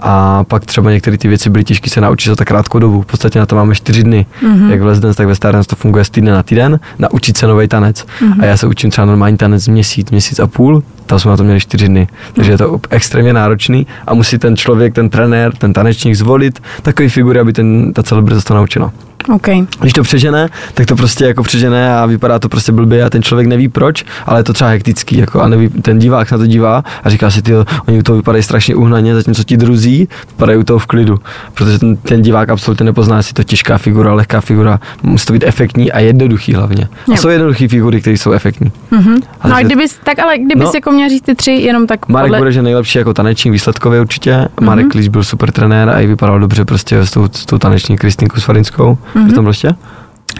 a 0.00 0.44
pak 0.44 0.64
třeba 0.64 0.90
některé 0.90 1.18
ty 1.18 1.28
věci 1.28 1.50
byly 1.50 1.64
těžké 1.64 1.90
se 1.90 2.00
naučit 2.00 2.28
za 2.28 2.36
tak 2.36 2.48
krátkou 2.48 2.78
dobu. 2.78 3.02
V 3.02 3.06
podstatě 3.06 3.38
na 3.38 3.46
to 3.46 3.56
máme 3.56 3.74
čtyři 3.74 4.04
dny. 4.04 4.26
Mm-hmm. 4.42 4.70
Jak 4.70 4.80
v 4.80 4.86
Les 4.86 5.00
Dance, 5.00 5.16
tak 5.16 5.26
ve 5.26 5.34
Star 5.34 5.52
Dance 5.52 5.68
to 5.68 5.76
funguje 5.76 6.04
z 6.04 6.10
týdne 6.10 6.32
na 6.32 6.42
týden, 6.42 6.80
naučit 6.98 7.36
se 7.36 7.46
nový 7.46 7.68
tanec. 7.68 8.06
Mm-hmm. 8.20 8.42
A 8.42 8.44
já 8.44 8.56
se 8.56 8.66
učím 8.66 8.90
třeba 8.90 9.04
normální 9.04 9.36
tanec 9.36 9.68
měsíc, 9.68 10.10
měsíc 10.10 10.38
a 10.38 10.46
půl, 10.46 10.82
tam 11.06 11.18
jsme 11.18 11.30
na 11.30 11.36
to 11.36 11.44
měli 11.44 11.60
čtyři 11.60 11.88
dny. 11.88 12.08
Takže 12.32 12.52
je 12.52 12.58
to 12.58 12.80
extrémně 12.90 13.32
náročný 13.32 13.86
a 14.06 14.14
musí 14.14 14.38
ten 14.38 14.56
člověk, 14.56 14.94
ten 14.94 15.08
trenér, 15.10 15.52
ten 15.56 15.72
tanečník 15.72 16.14
zvolit 16.14 16.62
takový 16.82 17.08
figury, 17.08 17.40
aby 17.40 17.52
ten, 17.52 17.92
ta 17.92 18.02
celebrita 18.02 18.40
to 18.40 18.54
naučila. 18.54 18.75
you 18.76 18.80
know. 18.80 19.05
OK. 19.34 19.46
Když 19.80 19.92
to 19.92 20.02
přežene, 20.02 20.48
tak 20.74 20.86
to 20.86 20.96
prostě 20.96 21.24
jako 21.24 21.42
přežene 21.42 21.96
a 21.98 22.06
vypadá 22.06 22.38
to 22.38 22.48
prostě 22.48 22.72
blbě 22.72 23.04
a 23.04 23.10
ten 23.10 23.22
člověk 23.22 23.48
neví 23.48 23.68
proč, 23.68 24.04
ale 24.26 24.40
je 24.40 24.44
to 24.44 24.52
třeba 24.52 24.70
hektický 24.70 25.16
jako 25.18 25.40
a 25.40 25.48
neví, 25.48 25.68
ten 25.68 25.98
divák 25.98 26.32
na 26.32 26.38
to 26.38 26.46
dívá 26.46 26.84
a 27.04 27.10
říká 27.10 27.30
si, 27.30 27.42
ty, 27.42 27.52
oni 27.88 27.98
u 27.98 28.02
toho 28.02 28.16
vypadají 28.16 28.42
strašně 28.42 28.74
uhnaně, 28.74 29.14
zatímco 29.14 29.44
ti 29.44 29.56
druzí 29.56 30.08
vypadají 30.28 30.58
u 30.58 30.62
toho 30.62 30.78
v 30.78 30.86
klidu, 30.86 31.18
protože 31.54 31.78
ten, 31.78 31.96
ten 31.96 32.22
divák 32.22 32.48
absolutně 32.48 32.84
nepozná, 32.84 33.16
jestli 33.16 33.32
to 33.32 33.44
těžká 33.44 33.78
figura, 33.78 34.12
lehká 34.14 34.40
figura, 34.40 34.80
musí 35.02 35.26
to 35.26 35.32
být 35.32 35.44
efektní 35.46 35.92
a 35.92 35.98
jednoduchý 36.00 36.54
hlavně. 36.54 36.84
A 36.84 37.10
Jo. 37.10 37.16
jsou 37.16 37.28
jednoduché 37.28 37.68
figury, 37.68 38.00
které 38.00 38.16
jsou 38.18 38.32
efektní. 38.32 38.72
Mhm. 38.90 39.16
Ale 39.40 39.50
No 39.52 39.56
a 39.56 39.62
kdybys, 39.62 39.98
tak 40.04 40.18
ale 40.18 40.38
kdybys 40.38 40.64
No. 40.64 40.72
jako 40.74 40.90
měl 40.90 41.08
říct 41.08 41.22
ty 41.22 41.34
tři, 41.34 41.50
jenom 41.52 41.86
tak 41.86 42.08
Marek 42.08 42.26
podle... 42.28 42.38
bude, 42.38 42.52
že 42.52 42.62
nejlepší 42.62 42.98
jako 42.98 43.14
tanečník 43.14 43.52
výsledkově 43.52 44.00
určitě. 44.00 44.48
Marek 44.60 44.88
Klíč 44.90 45.08
byl 45.08 45.24
super 45.24 45.52
trenér 45.52 45.88
a 45.88 46.00
i 46.00 46.06
vypadal 46.06 46.40
dobře 46.40 46.64
prostě 46.64 46.98
s 46.98 47.10
tou, 47.10 47.28
s 47.32 47.46
tou 47.46 47.58
taneční 47.58 47.96
Kristýnkou 47.96 48.40
Svarinskou. 48.40 48.98
Mm-hmm. 49.16 49.34
tam 49.34 49.44
byl 49.44 49.50
ještě? 49.50 49.74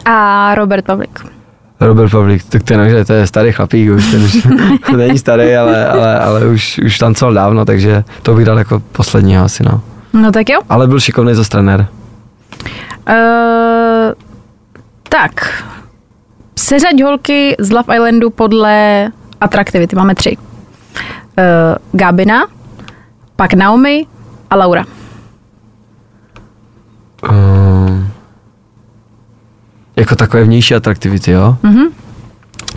A 0.04 0.54
Robert 0.54 0.84
Pavlík. 0.84 1.26
Robert 1.80 2.10
Pavlík, 2.10 2.44
tak 2.44 2.62
ten, 2.62 2.90
že 2.90 3.04
to 3.04 3.12
je 3.12 3.26
starý 3.26 3.52
chlapík, 3.52 3.90
už 3.90 4.10
ten 4.10 4.24
už 4.24 4.46
není 4.96 5.18
starý, 5.18 5.56
ale, 5.56 5.86
ale, 5.86 6.18
ale 6.18 6.46
už, 6.46 6.80
už 6.84 6.98
tancoval 6.98 7.34
dávno, 7.34 7.64
takže 7.64 8.04
to 8.22 8.34
bych 8.34 8.44
dal 8.44 8.58
jako 8.58 8.80
posledního 8.92 9.44
asi, 9.44 9.62
no. 9.62 9.80
No 10.12 10.32
tak 10.32 10.48
jo. 10.48 10.60
Ale 10.68 10.86
byl 10.86 11.00
šikovný 11.00 11.34
za 11.34 11.44
trenér. 11.44 11.86
Uh, 13.08 14.12
tak. 15.08 15.62
Seřaď 16.58 17.02
holky 17.02 17.56
z 17.58 17.70
Love 17.70 17.94
Islandu 17.96 18.30
podle 18.30 19.08
atraktivity. 19.40 19.96
Máme 19.96 20.14
tři. 20.14 20.36
Uh, 20.36 20.42
Gabina, 21.92 22.46
pak 23.36 23.54
Naomi 23.54 24.06
a 24.50 24.56
Laura. 24.56 24.84
Um, 27.30 27.85
jako 29.96 30.16
takové 30.16 30.44
vnější 30.44 30.74
atraktivity, 30.74 31.30
jo? 31.30 31.56
Mhm. 31.62 31.84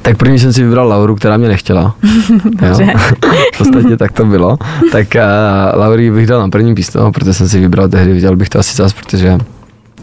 Tak 0.01 0.17
první 0.17 0.39
jsem 0.39 0.53
si 0.53 0.63
vybral 0.63 0.87
Lauru, 0.87 1.15
která 1.15 1.37
mě 1.37 1.47
nechtěla. 1.47 1.95
Dobře. 2.45 2.93
v 3.53 3.57
podstatě 3.57 3.97
tak 3.97 4.11
to 4.11 4.25
bylo. 4.25 4.57
Tak 4.91 5.07
uh, 5.15 5.79
Laurii 5.79 6.11
bych 6.11 6.27
dal 6.27 6.39
na 6.39 6.49
první 6.49 6.73
místo, 6.73 7.11
protože 7.11 7.33
jsem 7.33 7.49
si 7.49 7.59
vybral 7.59 7.89
tehdy, 7.89 8.13
viděl 8.13 8.35
bych 8.35 8.49
to 8.49 8.59
asi 8.59 8.75
zas, 8.75 8.93
protože 8.93 9.37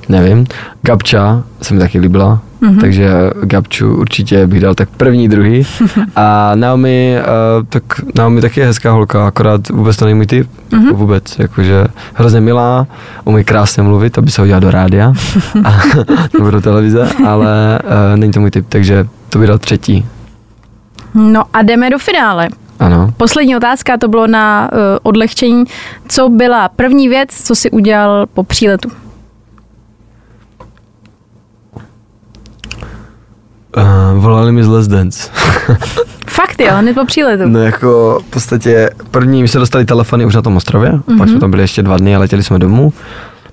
nevím. 0.09 0.47
Gabča 0.83 1.43
se 1.63 1.75
mi 1.75 1.81
taky 1.81 1.99
líbila, 1.99 2.41
mm-hmm. 2.63 2.81
takže 2.81 3.11
Gabču 3.43 3.95
určitě 3.95 4.47
bych 4.47 4.61
dal 4.61 4.75
tak 4.75 4.89
první, 4.89 5.29
druhý. 5.29 5.67
A 6.17 6.53
Naomi, 6.55 7.19
uh, 7.21 7.67
tak 7.69 7.83
Naomi 8.15 8.41
taky 8.41 8.61
je 8.61 8.67
hezká 8.67 8.93
holka, 8.93 9.27
akorát 9.27 9.69
vůbec 9.69 9.97
to 9.97 10.05
není 10.05 10.15
můj 10.15 10.27
typ, 10.27 10.51
mm-hmm. 10.71 10.85
jako 10.85 10.97
vůbec, 10.97 11.39
jakože 11.39 11.87
hrozně 12.15 12.41
milá, 12.41 12.87
umí 13.25 13.45
krásně 13.45 13.83
mluvit, 13.83 14.19
aby 14.19 14.31
se 14.31 14.43
hodila 14.43 14.61
do 14.61 14.71
rádia 14.71 15.13
a, 15.65 15.73
nebo 16.39 16.51
do 16.51 16.61
televize, 16.61 17.09
ale 17.27 17.79
uh, 17.85 18.17
není 18.17 18.33
to 18.33 18.41
můj 18.41 18.51
typ, 18.51 18.67
takže 18.69 19.07
to 19.29 19.39
bych 19.39 19.49
dal 19.49 19.59
třetí. 19.59 20.07
No 21.15 21.43
a 21.53 21.63
jdeme 21.63 21.91
do 21.91 21.99
finále. 21.99 22.49
Ano. 22.79 23.13
Poslední 23.17 23.57
otázka, 23.57 23.97
to 23.97 24.09
bylo 24.09 24.27
na 24.27 24.71
uh, 24.73 24.79
odlehčení. 25.03 25.65
Co 26.09 26.29
byla 26.29 26.69
první 26.69 27.09
věc, 27.09 27.29
co 27.45 27.55
si 27.55 27.71
udělal 27.71 28.27
po 28.35 28.45
příletu? 28.45 28.91
Uh, 33.77 34.23
volali 34.23 34.53
mi 34.53 34.65
z 34.65 34.69
Let's 34.69 34.89
Dance. 34.89 35.31
Fakt 36.27 36.61
jo, 36.61 36.71
hned 36.77 36.95
po 36.95 37.05
příletu. 37.05 37.43
No 37.47 37.61
jako 37.61 38.21
v 38.27 38.31
podstatě 38.31 38.91
první, 39.11 39.43
my 39.43 39.49
jsme 39.49 39.61
dostali 39.61 39.85
telefony 39.85 40.25
už 40.25 40.35
na 40.35 40.43
tom 40.43 40.57
ostrově, 40.57 40.93
mm-hmm. 40.93 41.19
pak 41.19 41.29
jsme 41.29 41.41
tam 41.41 41.51
byli 41.51 41.63
ještě 41.63 41.83
dva 41.83 41.97
dny 41.97 42.17
a 42.17 42.19
letěli 42.19 42.43
jsme 42.43 42.59
domů. 42.59 42.93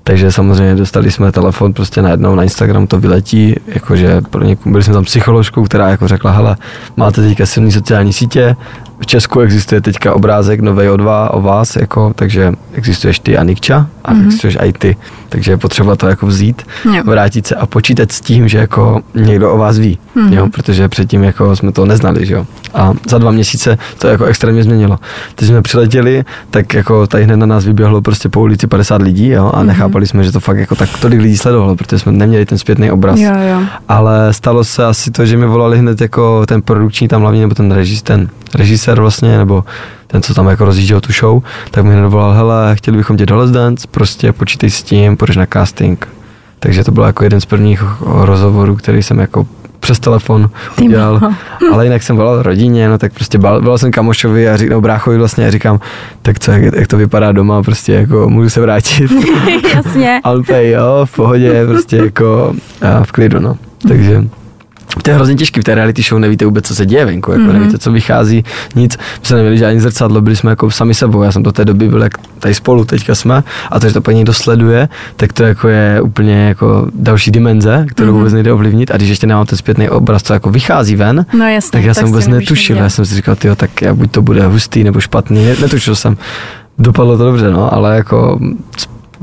Takže 0.03 0.31
samozřejmě 0.31 0.75
dostali 0.75 1.11
jsme 1.11 1.31
telefon 1.31 1.73
prostě 1.73 2.01
najednou 2.01 2.35
na 2.35 2.43
Instagram 2.43 2.87
to 2.87 2.99
vyletí, 2.99 3.55
jakože 3.67 4.21
pro 4.29 4.43
někoho, 4.43 4.71
byli 4.71 4.83
jsme 4.83 4.93
tam 4.93 5.03
psycholožkou, 5.03 5.63
která 5.63 5.89
jako 5.89 6.07
řekla, 6.07 6.31
hele, 6.31 6.57
máte 6.97 7.21
teďka 7.21 7.45
silný 7.45 7.71
sociální 7.71 8.13
sítě, 8.13 8.55
v 8.99 9.05
Česku 9.05 9.39
existuje 9.39 9.81
teďka 9.81 10.13
obrázek 10.13 10.59
novej 10.59 10.89
o 10.89 10.97
dva 10.97 11.33
o 11.33 11.41
vás, 11.41 11.75
jako, 11.75 12.11
takže 12.15 12.53
existuješ 12.73 13.19
ty 13.19 13.37
a 13.37 13.43
Nikča 13.43 13.87
a 14.05 14.13
mm-hmm. 14.13 14.25
existuješ 14.25 14.57
i 14.61 14.73
ty, 14.73 14.97
takže 15.29 15.51
je 15.51 15.57
potřeba 15.57 15.95
to 15.95 16.07
jako 16.07 16.27
vzít, 16.27 16.61
Jo. 16.85 17.03
vrátit 17.05 17.47
se 17.47 17.55
a 17.55 17.65
počítat 17.65 18.11
s 18.11 18.21
tím, 18.21 18.47
že 18.47 18.57
jako 18.57 19.01
někdo 19.15 19.53
o 19.53 19.57
vás 19.57 19.77
ví, 19.77 19.99
Mhm. 20.15 20.33
jo, 20.33 20.47
protože 20.49 20.89
předtím 20.89 21.23
jako 21.23 21.55
jsme 21.55 21.71
to 21.71 21.85
neznali, 21.85 22.25
že 22.25 22.33
jo. 22.33 22.45
A 22.73 22.93
za 23.09 23.17
dva 23.17 23.31
měsíce 23.31 23.77
to 23.97 24.07
jako 24.07 24.25
extrémně 24.25 24.63
změnilo. 24.63 24.99
Když 25.37 25.49
jsme 25.49 25.61
přiletěli, 25.61 26.23
tak 26.49 26.73
jako 26.73 27.07
tady 27.07 27.23
hned 27.23 27.37
na 27.37 27.45
nás 27.45 27.65
vyběhlo 27.65 28.01
prostě 28.01 28.29
po 28.29 28.41
ulici 28.41 28.67
50 28.67 29.01
lidí, 29.01 29.27
jo, 29.29 29.51
a 29.53 29.63
nechápali 29.63 30.07
jsme, 30.07 30.23
že 30.23 30.31
to 30.31 30.39
fakt 30.39 30.57
jako 30.57 30.75
tak 30.75 30.89
tolik 31.01 31.19
lidí 31.21 31.37
sledovalo, 31.37 31.75
protože 31.75 31.99
jsme 31.99 32.11
neměli 32.11 32.45
ten 32.45 32.57
zpětný 32.57 32.91
obraz. 32.91 33.19
Jo, 33.19 33.31
jo. 33.51 33.61
Ale 33.89 34.33
stalo 34.33 34.63
se 34.63 34.85
asi 34.85 35.11
to, 35.11 35.25
že 35.25 35.37
mi 35.37 35.45
volali 35.45 35.79
hned 35.79 36.01
jako 36.01 36.45
ten 36.45 36.61
produkční 36.61 37.07
tam 37.07 37.21
hlavně, 37.21 37.41
nebo 37.41 37.55
ten 37.55 37.71
režis, 37.71 38.01
ten 38.01 38.29
režisér 38.55 38.99
vlastně, 38.99 39.37
nebo 39.37 39.63
ten, 40.07 40.21
co 40.21 40.33
tam 40.33 40.47
jako 40.47 40.65
rozjížděl 40.65 41.01
tu 41.01 41.13
show, 41.13 41.43
tak 41.71 41.85
mi 41.85 41.93
hned 41.93 42.07
volal, 42.07 42.33
hele, 42.33 42.75
chtěli 42.75 42.97
bychom 42.97 43.17
tě 43.17 43.25
do 43.25 43.37
Let's 43.37 43.51
Dance, 43.51 43.87
prostě 43.91 44.33
počítej 44.33 44.69
s 44.69 44.83
tím, 44.83 45.17
půjdeš 45.17 45.37
na 45.37 45.45
casting. 45.53 46.07
Takže 46.59 46.83
to 46.83 46.91
byl 46.91 47.03
jako 47.03 47.23
jeden 47.23 47.41
z 47.41 47.45
prvních 47.45 47.83
rozhovorů, 48.01 48.75
který 48.75 49.03
jsem 49.03 49.19
jako 49.19 49.47
přes 49.83 49.99
telefon 49.99 50.49
udělal. 50.81 51.19
Ale 51.71 51.85
jinak 51.85 52.03
jsem 52.03 52.15
volal 52.15 52.41
rodině, 52.41 52.89
no 52.89 52.97
tak 52.97 53.13
prostě 53.13 53.37
volal 53.37 53.77
jsem 53.77 53.91
kamošovi 53.91 54.49
a 54.49 54.57
říkal, 54.57 54.77
no, 54.77 54.81
bráchovi 54.81 55.17
vlastně 55.17 55.47
a 55.47 55.51
říkám, 55.51 55.79
tak 56.21 56.39
co, 56.39 56.51
jak, 56.51 56.73
jak, 56.75 56.87
to 56.87 56.97
vypadá 56.97 57.31
doma, 57.31 57.63
prostě 57.63 57.93
jako 57.93 58.29
můžu 58.29 58.49
se 58.49 58.61
vrátit. 58.61 59.11
Jasně. 59.75 60.21
Alpej, 60.23 60.71
jo, 60.71 61.05
v 61.05 61.15
pohodě, 61.15 61.65
prostě 61.65 61.97
jako 61.97 62.53
a 62.81 63.03
v 63.03 63.11
klidu, 63.11 63.39
no. 63.39 63.57
Takže 63.87 64.23
to 65.01 65.09
je 65.09 65.15
hrozně 65.15 65.35
těžký, 65.35 65.61
v 65.61 65.63
té 65.63 65.75
reality 65.75 66.01
show 66.01 66.19
nevíte 66.19 66.45
vůbec, 66.45 66.67
co 66.67 66.75
se 66.75 66.85
děje 66.85 67.05
venku, 67.05 67.31
jako 67.31 67.43
mm-hmm. 67.43 67.53
nevíte, 67.53 67.77
co 67.77 67.91
vychází, 67.91 68.43
nic. 68.75 68.97
My 68.97 69.25
jsme 69.25 69.35
neměli 69.37 69.57
žádný 69.57 69.79
zrcadlo, 69.79 70.21
byli 70.21 70.35
jsme 70.35 70.49
jako 70.49 70.71
sami 70.71 70.93
sebou, 70.93 71.23
já 71.23 71.31
jsem 71.31 71.43
do 71.43 71.51
té 71.51 71.65
doby 71.65 71.87
byl 71.87 72.03
jak 72.03 72.13
tady 72.39 72.53
spolu, 72.53 72.85
teďka 72.85 73.15
jsme, 73.15 73.43
a 73.71 73.79
to, 73.79 73.87
že 73.87 73.93
to 73.93 74.01
paní 74.01 74.17
někdo 74.17 74.33
sleduje, 74.33 74.89
tak 75.15 75.33
to 75.33 75.43
jako 75.43 75.67
je 75.67 76.01
úplně 76.01 76.47
jako 76.47 76.87
další 76.93 77.31
dimenze, 77.31 77.85
kterou 77.89 78.09
mm-hmm. 78.11 78.15
vůbec 78.15 78.33
nejde 78.33 78.53
ovlivnit 78.53 78.91
a 78.91 78.97
když 78.97 79.09
ještě 79.09 79.27
nemám 79.27 79.45
ten 79.45 79.57
zpětný 79.57 79.89
obraz, 79.89 80.23
co 80.23 80.33
jako 80.33 80.49
vychází 80.49 80.95
ven, 80.95 81.25
No 81.37 81.47
jasně. 81.49 81.71
tak 81.71 81.83
já 81.83 81.93
tak 81.93 82.01
jsem 82.01 82.07
vůbec 82.07 82.27
netušil, 82.27 82.77
já 82.77 82.89
jsem 82.89 83.05
si 83.05 83.15
říkal, 83.15 83.35
tyjo, 83.35 83.55
tak 83.55 83.81
já 83.81 83.93
buď 83.93 84.11
to 84.11 84.21
bude 84.21 84.45
hustý 84.47 84.83
nebo 84.83 84.99
špatný, 84.99 85.45
Ne- 85.45 85.55
netušil 85.61 85.95
jsem. 85.95 86.17
Dopadlo 86.79 87.17
to 87.17 87.23
dobře, 87.25 87.51
no, 87.51 87.73
ale 87.73 87.95
jako 87.95 88.39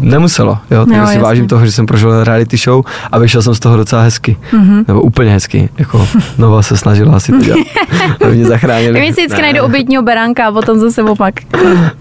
nemuselo, 0.01 0.59
jo, 0.71 0.87
takže 0.87 1.01
Jo, 1.01 1.07
si 1.07 1.19
vážím 1.19 1.49
toho, 1.49 1.67
že 1.67 1.73
jsem 1.73 1.87
prožil 1.87 2.25
reality 2.25 2.57
show 2.57 2.85
a 3.13 3.19
vyšel 3.19 3.43
jsem 3.43 3.55
z 3.55 3.61
toho 3.61 3.77
docela 3.77 4.03
hezky, 4.03 4.37
Mhm. 4.53 4.85
nebo 4.89 5.01
úplně 5.03 5.31
hezky, 5.33 5.69
jako 5.79 6.09
Nova 6.39 6.63
se 6.63 6.77
snažila 6.77 7.17
asi 7.17 7.33
to 7.33 7.39
dělat, 7.39 7.61
aby 8.25 8.35
mě 8.37 8.45
zachránili. 8.47 9.01
Mi 9.01 9.07
si 9.07 9.13
vždycky 9.13 9.37
Ne, 9.37 9.43
najdu 9.43 9.63
obětního 9.63 10.03
beránka 10.03 10.47
a 10.49 10.53
potom 10.53 10.79
zase 10.79 11.03
opak. 11.03 11.35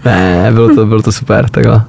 Ne, 0.04 0.48
bylo 0.52 0.74
to, 0.74 0.86
bylo 0.86 1.02
to 1.02 1.12
super, 1.12 1.48
takhle. 1.50 1.82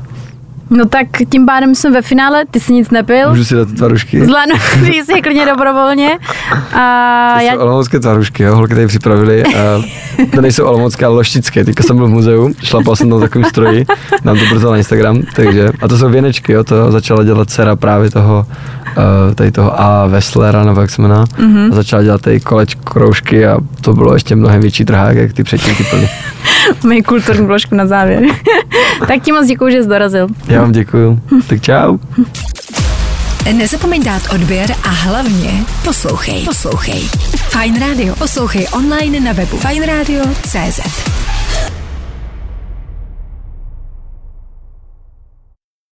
No 0.74 0.86
tak 0.86 1.08
tím 1.32 1.46
pádem 1.46 1.76
jsme 1.76 1.92
ve 1.92 2.02
finále, 2.02 2.46
ty 2.52 2.60
jsi 2.60 2.74
nic 2.74 2.92
nepil. 2.92 3.30
Můžu 3.30 3.46
si 3.46 3.56
dát 3.56 3.68
ty 3.68 3.74
tvarušky? 3.74 4.26
Zlano, 4.26 4.56
ty 4.86 5.04
jsi 5.04 5.22
klidně 5.22 5.46
dobrovolně. 5.46 6.10
A 6.74 7.34
To 7.38 7.44
já, 7.46 7.54
jsou 7.54 7.60
olomoucké 7.60 8.00
tvarušky, 8.00 8.44
jo, 8.44 8.56
holky 8.56 8.76
tady 8.76 8.88
připravili. 8.88 9.44
Uh, 9.46 10.26
to 10.36 10.42
nejsou 10.42 10.66
olomoucké, 10.66 11.06
ale 11.06 11.16
loštické. 11.16 11.66
Teďka 11.66 11.84
jsem 11.84 11.98
byl 11.98 12.08
v 12.08 12.10
muzeu, 12.10 12.54
šlapal 12.64 12.96
jsem 12.96 13.10
tam 13.10 13.18
v 13.20 13.22
takovým 13.22 13.46
stroji, 13.46 13.86
nám 14.24 14.38
to 14.38 14.44
brzo 14.50 14.72
na 14.72 14.78
Instagram, 14.78 15.22
takže, 15.36 15.70
a 15.82 15.88
to 15.88 15.98
jsou 15.98 16.10
věnečky, 16.10 16.54
jo, 16.54 16.64
to 16.64 16.92
začala 16.92 17.24
dělat 17.24 17.50
dcera 17.50 17.76
právě 17.76 18.10
toho, 18.12 18.46
uh, 18.98 19.34
tady 19.36 19.52
toho 19.52 19.82
A. 19.82 20.08
Westlera, 20.08 20.64
nebo 20.64 20.82
jak 20.82 20.90
se 20.90 21.02
jmenuje, 21.02 21.22
mm-hmm. 21.22 21.72
a 21.72 21.76
začala 21.76 22.04
dělat 22.04 22.22
tady 22.22 22.40
kolečko, 22.40 22.82
kroužky 22.84 23.48
a 23.48 23.58
to 23.82 23.94
bylo 23.94 24.14
ještě 24.14 24.36
mnohem 24.36 24.62
větší 24.62 24.86
trhák, 24.86 25.18
jak 25.18 25.34
ty 25.34 25.44
předtím 25.44 25.76
ty 25.76 25.84
plny. 25.84 26.10
mají 26.84 27.04
kulturní 27.04 27.48
vložku 27.48 27.76
na 27.76 27.88
závěr. 27.88 28.24
tak 29.08 29.22
ti 29.22 29.32
moc 29.32 29.48
děkuji, 29.48 29.72
že 29.72 29.84
jsi 29.84 29.90
dorazil. 29.90 30.28
Já 30.48 30.62
vám 30.62 30.72
děkuju, 30.72 31.20
tak 31.48 31.62
čau. 31.62 31.98
Nezapomeň 33.54 34.04
dát 34.04 34.22
odběr 34.34 34.72
a 34.84 34.90
hlavně 34.90 35.52
poslouchej. 35.84 36.46
Poslouchej. 36.46 37.02
Fine 37.50 37.80
Radio. 37.80 38.16
Poslouchej 38.16 38.68
online 38.72 39.20
na 39.20 39.32
webu 39.32 39.58
fajnradio.cz. 39.58 40.80